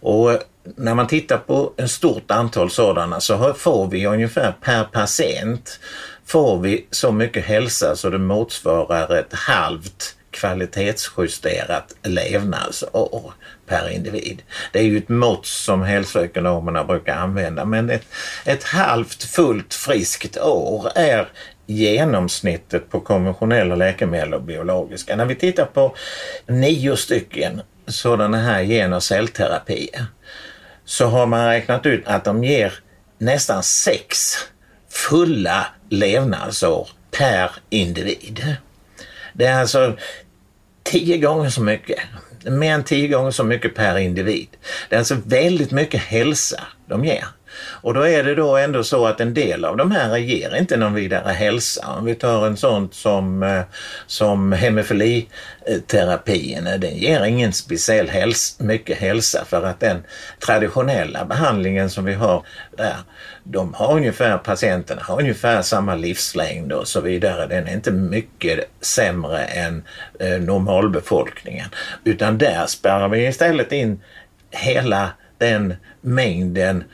Och 0.00 0.32
eh, 0.32 0.38
när 0.76 0.94
man 0.94 1.06
tittar 1.06 1.38
på 1.38 1.72
ett 1.76 1.90
stort 1.90 2.30
antal 2.30 2.70
sådana 2.70 3.20
så 3.20 3.54
får 3.54 3.86
vi 3.86 4.06
ungefär 4.06 4.54
per 4.60 4.84
patient 4.84 5.80
får 6.26 6.60
vi 6.60 6.86
så 6.90 7.12
mycket 7.12 7.44
hälsa 7.44 7.96
så 7.96 8.10
det 8.10 8.18
motsvarar 8.18 9.18
ett 9.18 9.34
halvt 9.34 10.16
kvalitetsjusterat 10.32 11.94
levnadsår 12.02 13.32
per 13.66 13.88
individ. 13.88 14.42
Det 14.72 14.78
är 14.78 14.82
ju 14.82 14.98
ett 14.98 15.08
mått 15.08 15.46
som 15.46 15.82
hälsoekonomerna 15.82 16.84
brukar 16.84 17.16
använda 17.16 17.64
men 17.64 17.90
ett, 17.90 18.06
ett 18.44 18.64
halvt 18.64 19.22
fullt 19.22 19.74
friskt 19.74 20.38
år 20.38 20.92
är 20.94 21.28
genomsnittet 21.66 22.90
på 22.90 23.00
konventionella 23.00 23.74
läkemedel 23.74 24.34
och 24.34 24.42
biologiska. 24.42 25.16
När 25.16 25.24
vi 25.24 25.34
tittar 25.34 25.64
på 25.64 25.96
nio 26.46 26.96
stycken 26.96 27.62
sådana 27.86 28.38
här 28.38 28.60
gen 28.60 28.92
och 28.92 29.02
cellterapier 29.02 30.06
så 30.84 31.06
har 31.06 31.26
man 31.26 31.46
räknat 31.46 31.86
ut 31.86 32.02
att 32.06 32.24
de 32.24 32.44
ger 32.44 32.72
nästan 33.18 33.62
sex 33.62 34.34
fulla 34.90 35.66
levnadsår 35.88 36.88
per 37.10 37.50
individ. 37.70 38.56
Det 39.32 39.44
är 39.44 39.60
alltså 39.60 39.96
tio 40.82 41.18
gånger 41.18 41.50
så 41.50 41.62
mycket. 41.62 41.98
Mer 42.44 42.74
än 42.74 42.84
tio 42.84 43.08
gånger 43.08 43.30
så 43.30 43.44
mycket 43.44 43.74
per 43.74 43.98
individ. 43.98 44.48
Det 44.88 44.94
är 44.94 44.98
alltså 44.98 45.16
väldigt 45.24 45.70
mycket 45.70 46.00
hälsa 46.00 46.60
de 46.86 47.04
ger. 47.04 47.26
Och 47.82 47.94
då 47.94 48.06
är 48.06 48.22
det 48.22 48.34
då 48.34 48.56
ändå 48.56 48.84
så 48.84 49.06
att 49.06 49.20
en 49.20 49.34
del 49.34 49.64
av 49.64 49.76
de 49.76 49.90
här 49.90 50.16
ger 50.16 50.56
inte 50.56 50.76
någon 50.76 50.94
vidare 50.94 51.32
hälsa. 51.32 51.86
Om 51.98 52.04
vi 52.04 52.14
tar 52.14 52.46
en 52.46 52.56
sån 52.56 52.88
som, 52.92 53.42
eh, 53.42 53.62
som 54.06 54.52
hemofiliterapin, 54.52 56.66
eh, 56.66 56.78
den 56.78 56.96
ger 56.96 57.24
ingen 57.24 57.52
speciell 57.52 58.08
häls 58.08 58.56
mycket 58.60 58.98
hälsa 58.98 59.44
för 59.44 59.62
att 59.62 59.80
den 59.80 60.02
traditionella 60.46 61.24
behandlingen 61.24 61.90
som 61.90 62.04
vi 62.04 62.14
har 62.14 62.42
där, 62.76 62.96
de 63.44 63.74
har 63.74 63.96
ungefär, 63.96 64.38
patienterna 64.38 65.02
har 65.02 65.20
ungefär 65.20 65.62
samma 65.62 65.94
livslängd 65.94 66.72
och 66.72 66.88
så 66.88 67.00
vidare. 67.00 67.46
Den 67.46 67.68
är 67.68 67.72
inte 67.72 67.90
mycket 67.90 68.60
sämre 68.80 69.44
än 69.44 69.84
eh, 70.20 70.40
normalbefolkningen. 70.40 71.68
Utan 72.04 72.38
där 72.38 72.66
spärrar 72.66 73.08
vi 73.08 73.26
istället 73.26 73.72
in 73.72 74.00
hela 74.50 75.10
den 75.38 75.74
mängden 76.02 76.84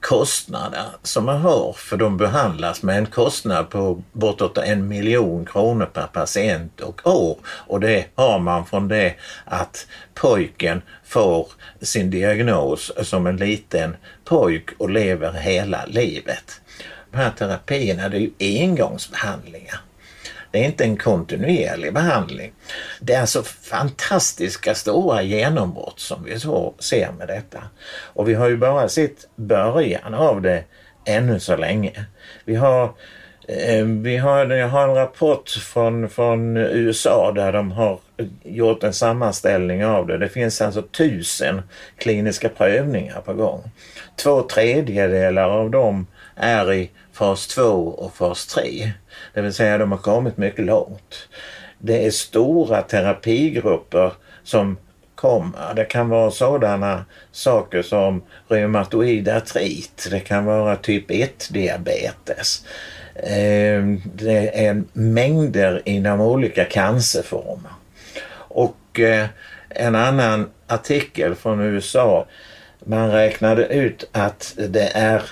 kostnader 0.00 0.86
som 1.02 1.24
man 1.24 1.40
har 1.40 1.72
för 1.72 1.96
de 1.96 2.16
behandlas 2.16 2.82
med 2.82 2.98
en 2.98 3.06
kostnad 3.06 3.70
på 3.70 4.02
bortåt 4.12 4.58
en 4.58 4.88
miljon 4.88 5.44
kronor 5.44 5.86
per 5.86 6.06
patient 6.06 6.80
och 6.80 7.06
år. 7.06 7.38
Och 7.46 7.80
det 7.80 8.06
har 8.14 8.38
man 8.38 8.66
från 8.66 8.88
det 8.88 9.14
att 9.44 9.86
pojken 10.14 10.82
får 11.04 11.48
sin 11.80 12.10
diagnos 12.10 12.92
som 13.02 13.26
en 13.26 13.36
liten 13.36 13.96
pojk 14.24 14.70
och 14.78 14.90
lever 14.90 15.32
hela 15.32 15.86
livet. 15.86 16.60
De 17.10 17.16
här 17.16 17.30
terapierna 17.30 18.08
det 18.08 18.16
är 18.16 18.20
ju 18.20 18.60
engångsbehandlingar. 18.60 19.80
Det 20.50 20.58
är 20.58 20.64
inte 20.64 20.84
en 20.84 20.96
kontinuerlig 20.96 21.94
behandling. 21.94 22.52
Det 23.00 23.14
är 23.14 23.20
alltså 23.20 23.42
fantastiska 23.42 24.74
stora 24.74 25.22
genombrott 25.22 26.00
som 26.00 26.24
vi 26.24 26.40
så 26.40 26.74
ser 26.78 27.12
med 27.12 27.28
detta. 27.28 27.62
Och 27.90 28.28
vi 28.28 28.34
har 28.34 28.48
ju 28.48 28.56
bara 28.56 28.88
sett 28.88 29.36
början 29.36 30.14
av 30.14 30.42
det 30.42 30.64
ännu 31.04 31.40
så 31.40 31.56
länge. 31.56 32.04
Vi 32.44 32.54
har 32.54 32.84
eh, 33.48 33.84
vi 33.84 34.16
har, 34.16 34.46
jag 34.46 34.68
har 34.68 34.88
en 34.88 34.94
rapport 34.94 35.50
från, 35.50 36.08
från 36.08 36.56
USA 36.56 37.32
där 37.34 37.52
de 37.52 37.72
har 37.72 37.98
gjort 38.42 38.82
en 38.82 38.92
sammanställning 38.92 39.84
av 39.84 40.06
det. 40.06 40.18
Det 40.18 40.28
finns 40.28 40.60
alltså 40.60 40.82
tusen 40.82 41.62
kliniska 41.98 42.48
prövningar 42.48 43.20
på 43.20 43.34
gång. 43.34 43.70
Två 44.16 44.42
tredjedelar 44.42 45.50
av 45.50 45.70
dem 45.70 46.06
är 46.38 46.72
i 46.72 46.90
fas 47.12 47.46
2 47.46 47.62
och 47.88 48.14
fas 48.14 48.46
3. 48.46 48.92
Det 49.34 49.40
vill 49.40 49.54
säga 49.54 49.78
de 49.78 49.92
har 49.92 49.98
kommit 49.98 50.36
mycket 50.36 50.64
långt. 50.64 51.28
Det 51.78 52.06
är 52.06 52.10
stora 52.10 52.82
terapigrupper 52.82 54.12
som 54.42 54.76
kommer. 55.14 55.74
Det 55.74 55.84
kan 55.84 56.08
vara 56.08 56.30
sådana 56.30 57.04
saker 57.32 57.82
som 57.82 58.22
reumatoid 58.48 59.28
artrit. 59.28 60.08
Det 60.10 60.20
kan 60.20 60.44
vara 60.44 60.76
typ 60.76 61.10
1 61.10 61.48
diabetes. 61.50 62.64
Ehm, 63.22 64.02
det 64.14 64.66
är 64.66 64.82
mängder 64.92 65.82
inom 65.84 66.20
olika 66.20 66.64
cancerformer. 66.64 67.72
Och 68.34 69.00
eh, 69.00 69.26
en 69.68 69.94
annan 69.94 70.50
artikel 70.66 71.34
från 71.34 71.60
USA, 71.60 72.26
man 72.84 73.10
räknade 73.10 73.66
ut 73.66 74.08
att 74.12 74.54
det 74.68 74.90
är 74.94 75.22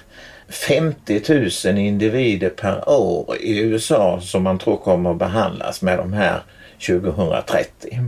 50 0.49 1.23
000 1.65 1.79
individer 1.79 2.51
per 2.51 2.89
år 2.89 3.37
i 3.41 3.59
USA 3.59 4.21
som 4.21 4.43
man 4.43 4.59
tror 4.59 4.77
kommer 4.77 5.11
att 5.11 5.19
behandlas 5.19 5.83
med 5.83 5.99
de 5.99 6.13
här 6.13 6.43
2030. 6.87 8.01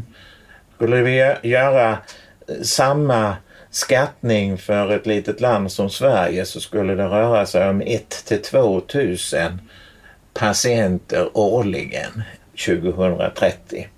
Skulle 0.75 1.02
vi 1.02 1.35
göra 1.42 1.90
eh, 1.90 2.62
samma 2.62 3.37
skattning 3.71 4.59
för 4.59 4.90
ett 4.90 5.07
litet 5.07 5.40
land 5.40 5.73
som 5.73 5.90
Sverige 5.90 6.45
så 6.45 6.61
skulle 6.61 6.95
det 6.95 7.04
röra 7.04 7.47
sig 7.47 7.68
om 7.68 7.80
1 7.80 8.25
till 8.26 8.42
2 8.42 8.83
000 8.95 9.16
patienter 10.35 11.30
årligen 11.35 12.23
2030. 12.66 13.88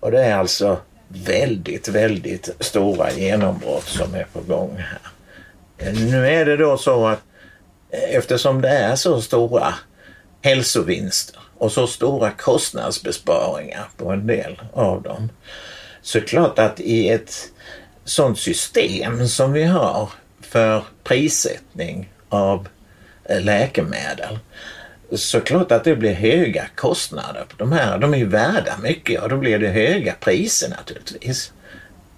Och 0.00 0.10
det 0.10 0.24
är 0.24 0.34
alltså 0.34 0.78
väldigt, 1.08 1.88
väldigt 1.88 2.50
stora 2.60 3.10
genombrott 3.10 3.84
som 3.84 4.14
är 4.14 4.26
på 4.32 4.40
gång 4.40 4.76
här. 4.76 5.00
Eh, 5.78 5.94
nu 5.94 6.28
är 6.28 6.44
det 6.44 6.56
då 6.56 6.76
så 6.78 7.06
att 7.06 7.22
eftersom 7.90 8.62
det 8.62 8.68
är 8.68 8.96
så 8.96 9.22
stora 9.22 9.74
hälsovinster 10.42 11.40
och 11.58 11.72
så 11.72 11.86
stora 11.86 12.30
kostnadsbesparingar 12.30 13.88
på 13.96 14.10
en 14.10 14.26
del 14.26 14.60
av 14.72 15.02
dem. 15.02 15.28
Så 16.02 16.18
är 16.18 16.22
det 16.22 16.28
klart 16.28 16.58
att 16.58 16.80
i 16.80 17.08
ett 17.08 17.34
sådant 18.04 18.38
system 18.38 19.28
som 19.28 19.52
vi 19.52 19.64
har 19.64 20.08
för 20.40 20.84
prissättning 21.04 22.12
av 22.28 22.68
eh, 23.24 23.40
läkemedel 23.40 24.38
så 25.12 25.40
klart 25.40 25.72
att 25.72 25.84
det 25.84 25.96
blir 25.96 26.14
höga 26.14 26.66
kostnader 26.74 27.44
på 27.48 27.56
de 27.56 27.72
här. 27.72 27.98
De 27.98 28.14
är 28.14 28.18
ju 28.18 28.28
värda 28.28 28.78
mycket 28.82 29.22
och 29.22 29.28
då 29.28 29.36
blir 29.36 29.58
det 29.58 29.68
höga 29.68 30.14
priser 30.20 30.68
naturligtvis 30.68 31.52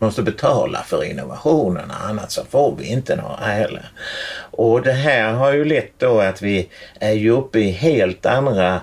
måste 0.00 0.22
betala 0.22 0.82
för 0.82 1.04
innovationerna 1.04 1.94
annars 1.94 2.32
så 2.32 2.44
får 2.44 2.76
vi 2.76 2.86
inte 2.86 3.16
några 3.16 3.36
heller. 3.36 3.88
Och 4.50 4.82
det 4.82 4.92
här 4.92 5.32
har 5.32 5.52
ju 5.52 5.64
lett 5.64 5.92
då 5.98 6.20
att 6.20 6.42
vi 6.42 6.68
är 7.00 7.12
ju 7.12 7.30
uppe 7.30 7.58
i 7.58 7.70
helt 7.70 8.26
andra 8.26 8.80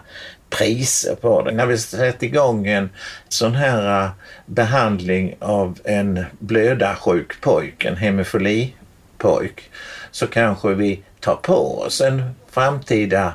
priser 0.49 1.15
på 1.15 1.41
det. 1.41 1.51
När 1.51 1.65
vi 1.65 1.77
sätter 1.77 2.27
igång 2.27 2.67
en 2.67 2.89
sån 3.29 3.55
här 3.55 4.03
äh, 4.03 4.09
behandling 4.45 5.35
av 5.39 5.79
en 5.83 6.25
blödarsjuk 6.39 7.41
pojk, 7.41 7.85
en 7.85 7.97
hemofilipojk, 7.97 9.69
så 10.11 10.27
kanske 10.27 10.73
vi 10.73 11.03
tar 11.19 11.35
på 11.35 11.79
oss 11.79 12.01
en 12.01 12.35
framtida 12.51 13.33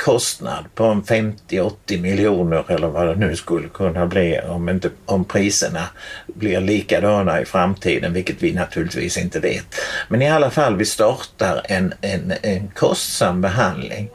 kostnad 0.00 0.64
på 0.74 0.84
en 0.84 1.02
50-80 1.02 2.00
miljoner 2.00 2.64
eller 2.68 2.88
vad 2.88 3.06
det 3.06 3.14
nu 3.14 3.36
skulle 3.36 3.68
kunna 3.68 4.06
bli 4.06 4.40
om, 4.48 4.68
inte, 4.68 4.90
om 5.06 5.24
priserna 5.24 5.88
blir 6.26 6.60
likadana 6.60 7.40
i 7.40 7.44
framtiden, 7.44 8.12
vilket 8.12 8.42
vi 8.42 8.52
naturligtvis 8.52 9.18
inte 9.18 9.40
vet. 9.40 9.66
Men 10.08 10.22
i 10.22 10.30
alla 10.30 10.50
fall, 10.50 10.76
vi 10.76 10.84
startar 10.84 11.62
en, 11.64 11.94
en, 12.00 12.32
en 12.42 12.68
kostsam 12.68 13.40
behandling. 13.40 14.10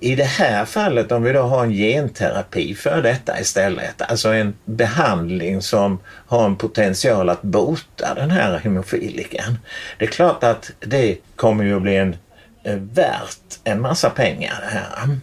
I 0.00 0.14
det 0.14 0.24
här 0.24 0.64
fallet 0.64 1.12
om 1.12 1.22
vi 1.22 1.32
då 1.32 1.42
har 1.42 1.64
en 1.64 1.72
genterapi 1.72 2.74
för 2.74 3.02
detta 3.02 3.40
istället, 3.40 4.02
alltså 4.02 4.28
en 4.28 4.54
behandling 4.64 5.62
som 5.62 5.98
har 6.26 6.46
en 6.46 6.56
potential 6.56 7.28
att 7.28 7.42
bota 7.42 8.14
den 8.14 8.30
här 8.30 8.58
hemofilikan. 8.58 9.58
Det 9.98 10.04
är 10.04 10.10
klart 10.10 10.44
att 10.44 10.70
det 10.80 11.18
kommer 11.36 11.64
ju 11.64 11.76
att 11.76 11.82
bli 11.82 11.96
en 11.96 12.16
Eh, 12.66 12.74
värt 12.74 13.58
en 13.64 13.80
massa 13.80 14.10
pengar 14.10 14.54
det 14.60 14.78
här. 14.78 15.18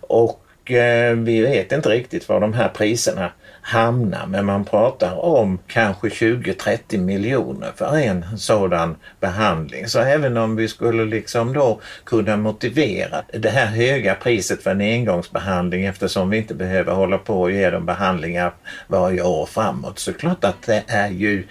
Och 0.00 0.70
eh, 0.70 1.16
vi 1.16 1.40
vet 1.40 1.72
inte 1.72 1.88
riktigt 1.88 2.28
var 2.28 2.40
de 2.40 2.52
här 2.52 2.68
priserna 2.68 3.32
hamnar 3.66 4.26
Men 4.26 4.46
man 4.46 4.64
pratar 4.64 5.24
om 5.24 5.58
kanske 5.66 6.08
20-30 6.08 6.98
miljoner 6.98 7.72
för 7.76 7.96
en 7.96 8.38
sådan 8.38 8.96
behandling. 9.20 9.88
Så 9.88 10.00
även 10.00 10.36
om 10.36 10.56
vi 10.56 10.68
skulle 10.68 11.04
liksom 11.04 11.52
då 11.52 11.80
kunna 12.04 12.36
motivera 12.36 13.22
det 13.32 13.50
här 13.50 13.66
höga 13.66 14.14
priset 14.14 14.62
för 14.62 14.70
en 14.70 14.80
engångsbehandling 14.80 15.84
eftersom 15.84 16.30
vi 16.30 16.36
inte 16.36 16.54
behöver 16.54 16.92
hålla 16.92 17.18
på 17.18 17.42
och 17.42 17.50
ge 17.50 17.70
dem 17.70 17.86
behandlingar 17.86 18.52
varje 18.86 19.22
år 19.22 19.46
framåt 19.46 19.98
så 19.98 20.12
klart 20.12 20.44
att 20.44 20.62
det 20.62 20.84
är 20.86 21.08
ju 21.08 21.46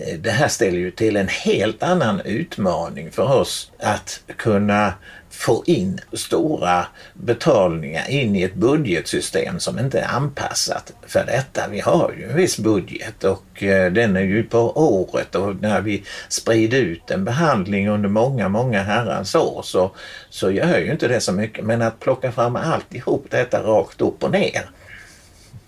Eh, 0.00 0.18
det 0.18 0.30
här 0.30 0.48
ställer 0.48 0.78
ju 0.78 0.90
till 0.90 1.16
en 1.16 1.28
helt 1.28 1.82
annan 1.82 2.20
utmaning 2.20 3.10
för 3.10 3.32
oss 3.32 3.72
att 3.78 4.20
kunna 4.36 4.94
få 5.30 5.64
in 5.66 6.00
stora 6.12 6.86
betalningar 7.14 8.10
in 8.10 8.36
i 8.36 8.42
ett 8.42 8.54
budgetsystem 8.54 9.60
som 9.60 9.78
inte 9.78 10.00
är 10.00 10.08
anpassat 10.08 10.92
för 11.06 11.24
detta. 11.26 11.68
Vi 11.70 11.80
har 11.80 12.12
ju 12.18 12.24
en 12.24 12.36
viss 12.36 12.58
budget 12.58 13.24
och 13.24 13.62
eh, 13.62 13.92
den 13.92 14.16
är 14.16 14.20
ju 14.20 14.42
på 14.42 14.72
året 14.76 15.34
och 15.34 15.56
när 15.56 15.80
vi 15.80 16.02
sprider 16.28 16.78
ut 16.78 17.10
en 17.10 17.24
behandling 17.24 17.88
under 17.88 18.08
många, 18.08 18.48
många 18.48 18.82
herrans 18.82 19.34
år 19.34 19.62
så, 19.64 19.90
så 20.30 20.50
gör 20.50 20.78
ju 20.78 20.92
inte 20.92 21.08
det 21.08 21.20
så 21.20 21.32
mycket. 21.32 21.64
Men 21.64 21.82
att 21.82 22.00
plocka 22.00 22.32
fram 22.32 22.56
alltihop 22.56 23.26
detta 23.30 23.62
rakt 23.62 24.00
upp 24.00 24.24
och 24.24 24.30
ner 24.30 24.70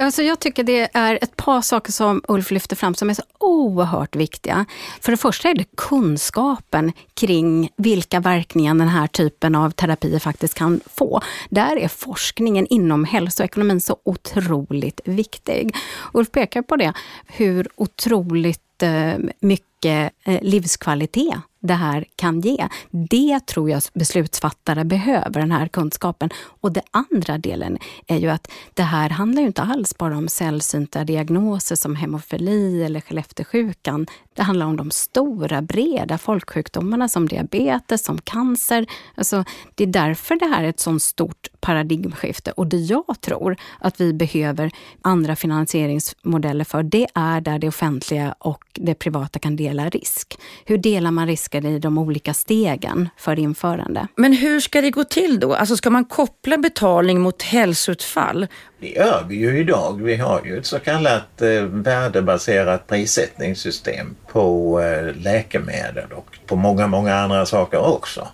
Alltså 0.03 0.23
jag 0.23 0.41
tycker 0.41 0.65
det 0.65 0.91
är 0.93 1.19
ett 1.23 1.37
par 1.37 1.61
saker 1.61 1.93
som 1.93 2.23
Ulf 2.29 2.51
lyfter 2.51 2.77
fram 2.77 2.95
som 2.95 3.11
är 3.11 3.15
så 3.15 3.23
oerhört 3.39 4.17
viktiga. 4.17 4.65
För 5.01 5.13
det 5.13 5.17
första 5.17 5.49
är 5.49 5.55
det 5.55 5.65
kunskapen 5.77 6.93
kring 7.15 7.71
vilka 7.77 8.21
verkningar 8.21 8.75
den 8.75 8.89
här 8.89 9.07
typen 9.07 9.55
av 9.55 9.71
terapier 9.71 10.19
faktiskt 10.19 10.55
kan 10.55 10.81
få. 10.87 11.21
Där 11.51 11.77
är 11.77 11.89
forskningen 11.89 12.67
inom 12.67 13.05
hälsoekonomin 13.05 13.81
så 13.81 13.97
otroligt 14.05 15.01
viktig. 15.05 15.77
Ulf 16.13 16.31
pekar 16.31 16.63
på 16.63 16.77
det, 16.77 16.93
hur 17.27 17.69
otroligt 17.77 18.83
eh, 18.83 19.15
mycket 19.41 20.13
eh, 20.25 20.43
livskvalitet 20.43 21.39
det 21.63 21.75
här 21.75 22.05
kan 22.17 22.41
ge. 22.41 22.69
Det 22.91 23.41
tror 23.47 23.71
jag 23.71 23.83
beslutsfattare 23.95 24.85
behöver, 24.85 25.41
den 25.41 25.53
här 25.53 25.69
kunskapen. 25.69 26.31
Och 26.61 26.73
den 26.73 26.83
andra 26.91 27.39
delen 27.39 27.79
är 28.07 28.19
ju 28.19 28.29
att 28.29 28.51
det 28.75 28.83
här 28.83 29.11
handlar 29.11 29.43
ju 29.43 29.47
inte 29.47 29.63
alls 29.63 29.99
bara 29.99 30.17
om 30.17 30.29
sällsynta 30.29 31.05
diagnoser 31.05 31.77
som 31.77 31.97
hemofili 31.97 32.85
eller 32.85 33.01
Skellefteåsjukan. 33.01 34.07
Det 34.35 34.43
handlar 34.43 34.67
om 34.67 34.77
de 34.77 34.91
stora, 34.91 35.63
breda 35.63 36.19
folksjukdomarna 36.19 37.09
som 37.09 37.29
diabetes, 37.29 38.05
som 38.05 38.19
cancer. 38.19 38.87
Alltså, 39.15 39.45
det 39.75 39.85
är 39.85 39.89
därför 39.89 40.37
det 40.37 40.47
här 40.47 40.65
är 40.65 40.69
ett 40.69 40.81
sånt 40.81 41.03
stort 41.03 41.49
paradigmskifte. 41.61 42.53
Och 42.53 42.67
det 42.67 42.77
jag 42.77 43.21
tror 43.21 43.57
att 43.81 44.01
vi 44.01 44.13
behöver 44.13 44.71
andra 45.03 45.37
finansieringsmodeller 45.37 46.65
för, 46.65 46.83
det 46.83 47.07
är 47.15 47.41
där 47.41 47.59
det 47.59 47.69
offentliga 47.69 48.35
och 48.39 48.65
det 48.73 48.95
privata 48.95 49.39
kan 49.39 49.57
dela 49.57 49.89
risk. 49.89 50.39
Hur 50.65 50.79
delar 50.79 51.11
man 51.11 51.27
risker 51.27 51.67
i 51.67 51.79
de 51.79 51.99
olika 51.99 52.35
stegen 52.35 53.09
för 53.17 53.39
införande? 53.39 54.09
Men 54.17 54.33
hur 54.33 54.61
ska 54.61 54.81
det 54.81 54.91
gå 54.91 55.05
till 55.05 55.41
då? 55.41 55.55
Alltså 55.55 55.77
ska 55.77 55.91
man 55.91 56.05
koppla 56.05 56.59
betalning 56.59 57.21
mot 57.21 57.43
hälsoutfall? 57.43 58.47
Det 58.83 58.89
gör 58.89 59.25
vi 59.29 59.37
ju 59.37 59.59
idag. 59.59 60.03
Vi 60.03 60.17
har 60.17 60.41
ju 60.45 60.59
ett 60.59 60.67
så 60.67 60.79
kallat 60.79 61.43
eh, 61.43 61.63
värdebaserat 61.63 62.87
prissättningssystem 62.87 64.17
på 64.33 64.81
eh, 64.81 65.15
läkemedel 65.15 66.13
och 66.13 66.39
på 66.47 66.57
många, 66.57 66.87
många 66.87 67.15
andra 67.15 67.47
saker 67.47 67.79
också. 67.79 68.29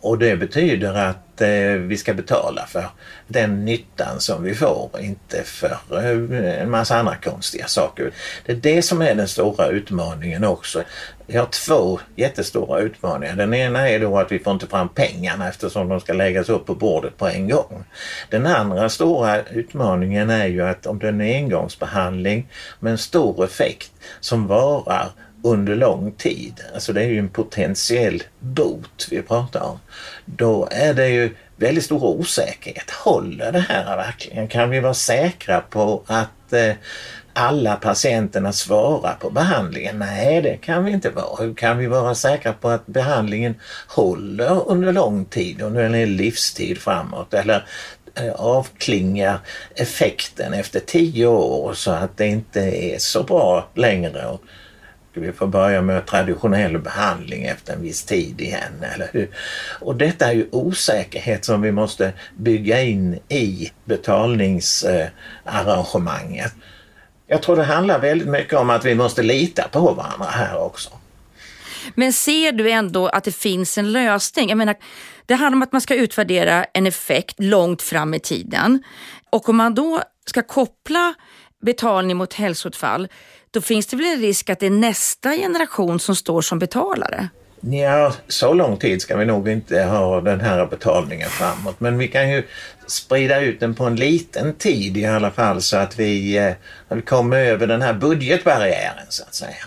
Och 0.00 0.18
det 0.18 0.36
betyder 0.36 0.94
att 0.94 1.40
eh, 1.40 1.72
vi 1.72 1.96
ska 1.96 2.14
betala 2.14 2.66
för 2.66 2.84
den 3.26 3.64
nyttan 3.64 4.20
som 4.20 4.42
vi 4.42 4.54
får, 4.54 4.90
inte 5.00 5.42
för 5.42 5.78
eh, 5.90 6.62
en 6.62 6.70
massa 6.70 6.96
andra 6.96 7.16
konstiga 7.16 7.66
saker. 7.66 8.10
Det 8.46 8.52
är 8.52 8.56
det 8.56 8.82
som 8.82 9.02
är 9.02 9.14
den 9.14 9.28
stora 9.28 9.66
utmaningen 9.66 10.44
också. 10.44 10.82
Vi 11.30 11.36
har 11.36 11.46
två 11.46 12.00
jättestora 12.16 12.80
utmaningar. 12.80 13.36
Den 13.36 13.54
ena 13.54 13.88
är 13.88 14.00
då 14.00 14.18
att 14.18 14.32
vi 14.32 14.38
får 14.38 14.52
inte 14.52 14.66
fram 14.66 14.88
pengarna 14.88 15.48
eftersom 15.48 15.88
de 15.88 16.00
ska 16.00 16.12
läggas 16.12 16.48
upp 16.48 16.66
på 16.66 16.74
bordet 16.74 17.16
på 17.16 17.26
en 17.28 17.48
gång. 17.48 17.84
Den 18.30 18.46
andra 18.46 18.88
stora 18.88 19.42
utmaningen 19.42 20.30
är 20.30 20.46
ju 20.46 20.62
att 20.62 20.86
om 20.86 20.98
det 20.98 21.06
är 21.06 21.12
en 21.12 21.20
engångsbehandling 21.20 22.48
med 22.80 22.90
en 22.92 22.98
stor 22.98 23.44
effekt 23.44 23.92
som 24.20 24.46
varar 24.46 25.08
under 25.42 25.76
lång 25.76 26.12
tid, 26.12 26.60
alltså 26.74 26.92
det 26.92 27.02
är 27.02 27.08
ju 27.08 27.18
en 27.18 27.28
potentiell 27.28 28.22
bot 28.40 29.08
vi 29.10 29.22
pratar 29.22 29.60
om, 29.60 29.78
då 30.24 30.68
är 30.70 30.94
det 30.94 31.08
ju 31.08 31.34
väldigt 31.56 31.84
stor 31.84 32.04
osäkerhet. 32.04 32.90
Håller 32.90 33.52
det 33.52 33.64
här 33.68 33.96
verkligen? 33.96 34.48
Kan 34.48 34.70
vi 34.70 34.80
vara 34.80 34.94
säkra 34.94 35.60
på 35.60 36.02
att 36.06 36.52
eh, 36.52 36.72
alla 37.38 37.76
patienterna 37.76 38.52
svarar 38.52 39.14
på 39.14 39.30
behandlingen? 39.30 39.98
Nej, 39.98 40.42
det 40.42 40.56
kan 40.56 40.84
vi 40.84 40.92
inte 40.92 41.10
vara. 41.10 41.44
Hur 41.44 41.54
kan 41.54 41.78
vi 41.78 41.86
vara 41.86 42.14
säkra 42.14 42.52
på 42.52 42.68
att 42.68 42.86
behandlingen 42.86 43.54
håller 43.88 44.68
under 44.68 44.92
lång 44.92 45.24
tid, 45.24 45.62
under 45.62 45.84
en 45.84 46.16
livstid 46.16 46.78
framåt? 46.78 47.34
Eller 47.34 47.66
eh, 48.14 48.32
avklingar 48.32 49.38
effekten 49.74 50.54
efter 50.54 50.80
tio 50.80 51.26
år 51.26 51.74
så 51.74 51.90
att 51.90 52.16
det 52.16 52.26
inte 52.26 52.60
är 52.60 52.98
så 52.98 53.22
bra 53.22 53.68
längre 53.74 54.38
vi 55.18 55.32
får 55.32 55.46
börja 55.46 55.82
med 55.82 56.06
traditionell 56.06 56.78
behandling 56.78 57.44
efter 57.44 57.72
en 57.72 57.82
viss 57.82 58.04
tid 58.04 58.40
igen. 58.40 58.84
Eller 58.94 59.08
hur? 59.12 59.28
Och 59.80 59.96
detta 59.96 60.26
är 60.26 60.32
ju 60.32 60.48
osäkerhet 60.52 61.44
som 61.44 61.62
vi 61.62 61.72
måste 61.72 62.12
bygga 62.36 62.82
in 62.82 63.18
i 63.28 63.70
betalningsarrangemanget. 63.84 66.52
Jag 67.30 67.42
tror 67.42 67.56
det 67.56 67.64
handlar 67.64 67.98
väldigt 67.98 68.28
mycket 68.28 68.58
om 68.58 68.70
att 68.70 68.84
vi 68.84 68.94
måste 68.94 69.22
lita 69.22 69.68
på 69.68 69.92
varandra 69.92 70.26
här 70.26 70.58
också. 70.58 70.90
Men 71.94 72.12
ser 72.12 72.52
du 72.52 72.70
ändå 72.70 73.06
att 73.08 73.24
det 73.24 73.36
finns 73.36 73.78
en 73.78 73.92
lösning? 73.92 74.48
Jag 74.48 74.58
menar, 74.58 74.76
det 75.26 75.34
handlar 75.34 75.56
om 75.56 75.62
att 75.62 75.72
man 75.72 75.80
ska 75.80 75.94
utvärdera 75.94 76.64
en 76.64 76.86
effekt 76.86 77.34
långt 77.38 77.82
fram 77.82 78.14
i 78.14 78.20
tiden. 78.20 78.82
Och 79.30 79.48
om 79.48 79.56
man 79.56 79.74
då 79.74 80.02
ska 80.26 80.42
koppla 80.42 81.14
betalning 81.62 82.16
mot 82.16 82.34
hälsoutfall, 82.34 83.08
då 83.50 83.60
finns 83.60 83.86
det 83.86 83.96
väl 83.96 84.06
en 84.06 84.20
risk 84.20 84.50
att 84.50 84.60
det 84.60 84.66
är 84.66 84.70
nästa 84.70 85.36
generation 85.36 86.00
som 86.00 86.16
står 86.16 86.40
som 86.40 86.58
betalare? 86.58 87.28
Ja, 87.60 88.14
så 88.28 88.52
lång 88.52 88.76
tid 88.76 89.02
ska 89.02 89.16
vi 89.16 89.24
nog 89.24 89.48
inte 89.48 89.82
ha 89.82 90.20
den 90.20 90.40
här 90.40 90.66
betalningen 90.66 91.28
framåt. 91.28 91.80
Men 91.80 91.98
vi 91.98 92.08
kan 92.08 92.30
ju 92.30 92.42
sprida 92.86 93.40
ut 93.40 93.60
den 93.60 93.74
på 93.74 93.84
en 93.84 93.96
liten 93.96 94.54
tid 94.54 94.96
i 94.96 95.06
alla 95.06 95.30
fall 95.30 95.62
så 95.62 95.76
att 95.76 95.98
vi, 95.98 96.36
eh, 96.38 96.52
vi 96.88 97.02
kommer 97.02 97.36
över 97.36 97.66
den 97.66 97.82
här 97.82 97.92
budgetbarriären 97.92 99.06
så 99.08 99.22
att 99.22 99.34
säga. 99.34 99.64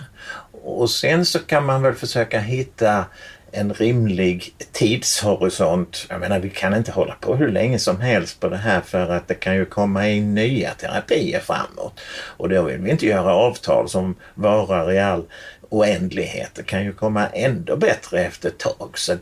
Och 0.52 0.90
sen 0.90 1.26
så 1.26 1.40
kan 1.40 1.66
man 1.66 1.82
väl 1.82 1.94
försöka 1.94 2.40
hitta 2.40 3.06
en 3.52 3.74
rimlig 3.74 4.56
tidshorisont. 4.72 6.06
Jag 6.10 6.20
menar, 6.20 6.40
vi 6.40 6.50
kan 6.50 6.76
inte 6.76 6.92
hålla 6.92 7.14
på 7.14 7.36
hur 7.36 7.52
länge 7.52 7.80
som 7.80 8.02
helst 8.02 8.40
på 8.40 8.50
det 8.50 8.58
här 8.58 8.82
för 8.82 9.10
att 9.10 9.28
det 9.28 9.34
kan 9.34 9.56
ju 9.56 9.66
komma 9.66 10.08
in 10.08 10.36
nya 10.36 10.72
terapier 10.72 11.40
framåt. 11.40 12.00
Och 12.38 12.50
då 12.50 12.62
vill 12.62 12.78
vi 12.78 12.92
inte 12.92 13.06
göra 13.06 13.34
avtal 13.34 13.90
som 13.90 14.16
varar 14.34 14.92
i 14.92 15.00
all 15.00 15.24
oändlighet. 15.72 16.52
Det 16.54 16.64
kan 16.64 16.84
ju 16.84 16.94
komma 16.94 17.28
ändå 17.28 17.78
bättre 17.78 18.26
efter 18.26 18.50
ett 18.50 18.58
tag. 18.58 18.90
Så 18.94 19.16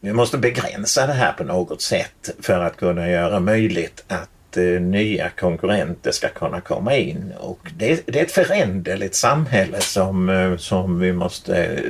vi 0.00 0.12
måste 0.12 0.38
begränsa 0.38 1.06
det 1.06 1.12
här 1.12 1.32
på 1.32 1.44
något 1.44 1.82
sätt 1.82 2.30
för 2.40 2.60
att 2.60 2.76
kunna 2.76 3.10
göra 3.10 3.40
möjligt 3.40 4.04
att 4.08 4.28
Eh, 4.56 4.80
nya 4.80 5.28
konkurrenter 5.28 6.10
ska 6.10 6.28
kunna 6.28 6.60
komma 6.60 6.96
in. 6.96 7.32
Och 7.40 7.58
det, 7.76 8.06
det, 8.06 8.18
är 8.20 8.24
ett 8.24 8.32
föränderligt 8.32 9.14
samhälle 9.14 9.80
som, 9.80 10.28
eh, 10.28 10.56
som 10.56 11.00
vi 11.00 11.12
måste 11.12 11.80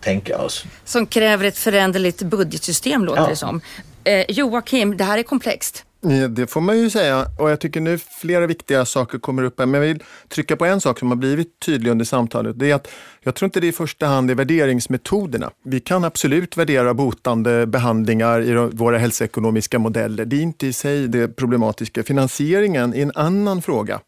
tänka 0.00 0.38
oss. 0.38 0.64
Som 0.84 1.06
kräver 1.06 1.44
ett 1.44 1.58
föränderligt 1.58 2.22
budgetsystem 2.22 3.04
låter 3.04 3.22
ja. 3.22 3.28
det 3.28 3.36
som. 3.36 3.60
Eh, 4.04 4.24
Joakim, 4.28 4.96
det 4.96 5.04
här 5.04 5.18
är 5.18 5.22
komplext. 5.22 5.84
Det 6.28 6.46
får 6.46 6.60
man 6.60 6.78
ju 6.78 6.90
säga 6.90 7.26
och 7.38 7.50
jag 7.50 7.60
tycker 7.60 7.80
nu 7.80 7.98
flera 7.98 8.46
viktiga 8.46 8.84
saker 8.84 9.18
kommer 9.18 9.42
upp 9.42 9.58
här. 9.58 9.66
Men 9.66 9.80
jag 9.80 9.88
vill 9.88 10.02
trycka 10.28 10.56
på 10.56 10.64
en 10.64 10.80
sak 10.80 10.98
som 10.98 11.08
har 11.08 11.16
blivit 11.16 11.60
tydlig 11.60 11.90
under 11.90 12.04
samtalet. 12.04 12.58
Det 12.58 12.70
är 12.70 12.74
att 12.74 12.88
jag 13.22 13.34
tror 13.34 13.46
inte 13.46 13.60
det 13.60 13.66
i 13.66 13.72
första 13.72 14.06
hand 14.06 14.30
är 14.30 14.34
värderingsmetoderna. 14.34 15.50
Vi 15.64 15.80
kan 15.80 16.04
absolut 16.04 16.56
värdera 16.56 16.94
botande 16.94 17.66
behandlingar 17.66 18.40
i 18.40 18.54
våra 18.72 18.98
hälsoekonomiska 18.98 19.78
modeller. 19.78 20.24
Det 20.24 20.36
är 20.36 20.40
inte 20.40 20.66
i 20.66 20.72
sig 20.72 21.08
det 21.08 21.28
problematiska. 21.28 22.02
Finansieringen 22.02 22.94
är 22.94 23.02
en 23.02 23.12
annan 23.14 23.62
fråga. 23.62 24.00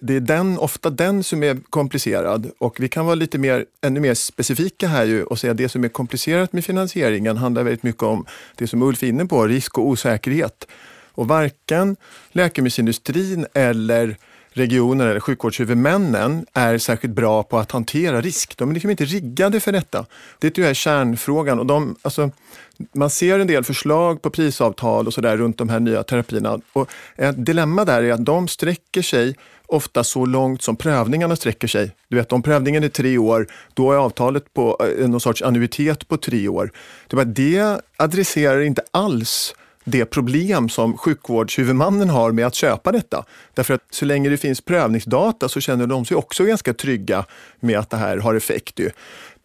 Det 0.00 0.16
är 0.16 0.20
den, 0.20 0.58
ofta 0.58 0.90
den 0.90 1.24
som 1.24 1.42
är 1.42 1.56
komplicerad 1.70 2.50
och 2.58 2.80
vi 2.80 2.88
kan 2.88 3.06
vara 3.06 3.14
lite 3.14 3.38
mer, 3.38 3.64
ännu 3.80 4.00
mer 4.00 4.14
specifika 4.14 4.88
här 4.88 5.04
ju 5.04 5.24
och 5.24 5.38
säga 5.38 5.50
att 5.50 5.56
det 5.56 5.68
som 5.68 5.84
är 5.84 5.88
komplicerat 5.88 6.52
med 6.52 6.64
finansieringen 6.64 7.36
handlar 7.36 7.62
väldigt 7.62 7.82
mycket 7.82 8.02
om 8.02 8.26
det 8.54 8.66
som 8.66 8.82
Ulf 8.82 9.02
är 9.02 9.06
inne 9.06 9.26
på, 9.26 9.46
risk 9.46 9.78
och 9.78 9.86
osäkerhet. 9.86 10.66
Och 11.14 11.28
varken 11.28 11.96
läkemedelsindustrin 12.32 13.46
eller 13.54 14.16
regioner 14.54 15.06
eller 15.06 15.20
sjukvårdshuvudmännen 15.20 16.46
är 16.52 16.78
särskilt 16.78 17.14
bra 17.14 17.42
på 17.42 17.58
att 17.58 17.72
hantera 17.72 18.20
risk. 18.20 18.56
De 18.56 18.70
är 18.70 18.74
liksom 18.74 18.90
inte 18.90 19.04
riggade 19.04 19.60
för 19.60 19.72
detta. 19.72 20.06
Det 20.38 20.58
är 20.58 20.74
kärnfrågan. 20.74 21.58
Och 21.58 21.66
de, 21.66 21.96
alltså, 22.02 22.30
man 22.92 23.10
ser 23.10 23.38
en 23.38 23.46
del 23.46 23.64
förslag 23.64 24.22
på 24.22 24.30
prisavtal 24.30 25.06
och 25.06 25.14
sådär 25.14 25.36
runt 25.36 25.58
de 25.58 25.68
här 25.68 25.80
nya 25.80 26.02
terapierna. 26.02 26.60
Och 26.72 26.90
ett 27.16 27.46
dilemma 27.46 27.84
där 27.84 28.02
är 28.02 28.12
att 28.12 28.24
de 28.24 28.48
sträcker 28.48 29.02
sig 29.02 29.36
ofta 29.66 30.04
så 30.04 30.26
långt 30.26 30.62
som 30.62 30.76
prövningarna 30.76 31.36
sträcker 31.36 31.68
sig. 31.68 31.90
Du 32.08 32.16
vet, 32.16 32.32
om 32.32 32.42
prövningen 32.42 32.84
är 32.84 32.88
tre 32.88 33.18
år, 33.18 33.46
då 33.74 33.92
är 33.92 33.96
avtalet 33.96 34.54
på 34.54 34.86
eh, 34.98 35.08
någon 35.08 35.20
sorts 35.20 35.42
annuitet 35.42 36.08
på 36.08 36.16
tre 36.16 36.48
år. 36.48 36.72
Det, 37.08 37.16
bara, 37.16 37.24
det 37.24 37.80
adresserar 37.96 38.60
inte 38.60 38.82
alls 38.90 39.54
det 39.84 40.04
problem 40.04 40.68
som 40.68 40.96
sjukvårdshuvudmannen 40.96 42.10
har 42.10 42.32
med 42.32 42.46
att 42.46 42.54
köpa 42.54 42.92
detta. 42.92 43.24
Därför 43.54 43.74
att 43.74 43.80
så 43.90 44.04
länge 44.04 44.28
det 44.28 44.36
finns 44.36 44.60
prövningsdata 44.60 45.48
så 45.48 45.60
känner 45.60 45.86
de 45.86 46.04
sig 46.04 46.16
också 46.16 46.44
ganska 46.44 46.74
trygga 46.74 47.24
med 47.60 47.78
att 47.78 47.90
det 47.90 47.96
här 47.96 48.16
har 48.16 48.34
effekt. 48.34 48.80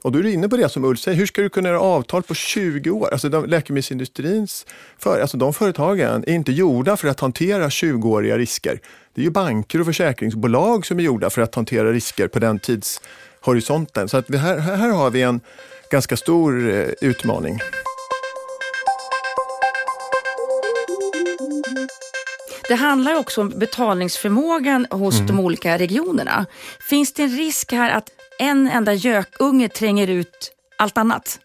Och 0.02 0.12
då 0.12 0.20
är 0.20 0.24
du 0.24 0.32
inne 0.32 0.50
på 0.50 0.58
det 0.58 0.70
som 0.70 0.86
Ulf 0.86 1.00
säger, 1.00 1.18
hur 1.18 1.26
ska 1.26 1.42
du 1.42 1.50
kunna 1.50 1.70
göra 1.70 1.80
avtal 1.80 2.24
på 2.24 2.34
20 2.34 2.90
år? 2.90 3.10
Alltså 3.12 3.30
de, 3.30 3.46
läkemedelsindustrins 3.46 4.66
för, 4.98 5.22
alltså 5.22 5.38
de 5.38 5.54
företagen 5.54 6.24
är 6.28 6.34
inte 6.34 6.52
gjorda 6.52 6.98
för 6.98 7.08
att 7.08 7.20
hantera 7.20 7.70
20-åriga 7.70 8.38
risker. 8.38 8.80
Det 9.14 9.22
är 9.22 9.26
ju 9.26 9.32
banker 9.32 9.80
och 9.80 9.86
försäkringsbolag 9.86 10.86
som 10.86 11.00
är 11.00 11.04
gjorda 11.04 11.30
för 11.30 11.42
att 11.42 11.56
hantera 11.56 11.92
risker 11.92 12.28
på 12.28 12.40
den 12.40 12.60
tidshorisonten. 12.60 14.10
Så 14.10 14.18
att 14.18 14.36
här, 14.36 14.58
här 14.58 14.90
har 14.90 15.10
vi 15.10 15.22
en 15.22 15.42
ganska 15.92 16.18
stor 16.18 16.70
eh, 16.70 16.88
utmaning. 17.02 17.60
Det 22.70 22.76
handlar 22.76 23.16
också 23.16 23.42
om 23.42 23.50
betalningsförmågan 23.50 24.88
hos 24.92 25.16
mm. 25.16 25.28
de 25.28 25.40
olika 25.40 25.78
regionerna. 25.78 26.46
Finns 26.90 27.14
det 27.14 27.24
en 27.24 27.30
risk 27.30 27.72
här 27.72 27.92
att 27.92 28.10
en 28.40 28.68
enda 28.68 28.94
gökunge 28.94 29.70
tränger 29.70 30.08
ut 30.08 30.52
allt 30.78 30.98
annat? 30.98 31.40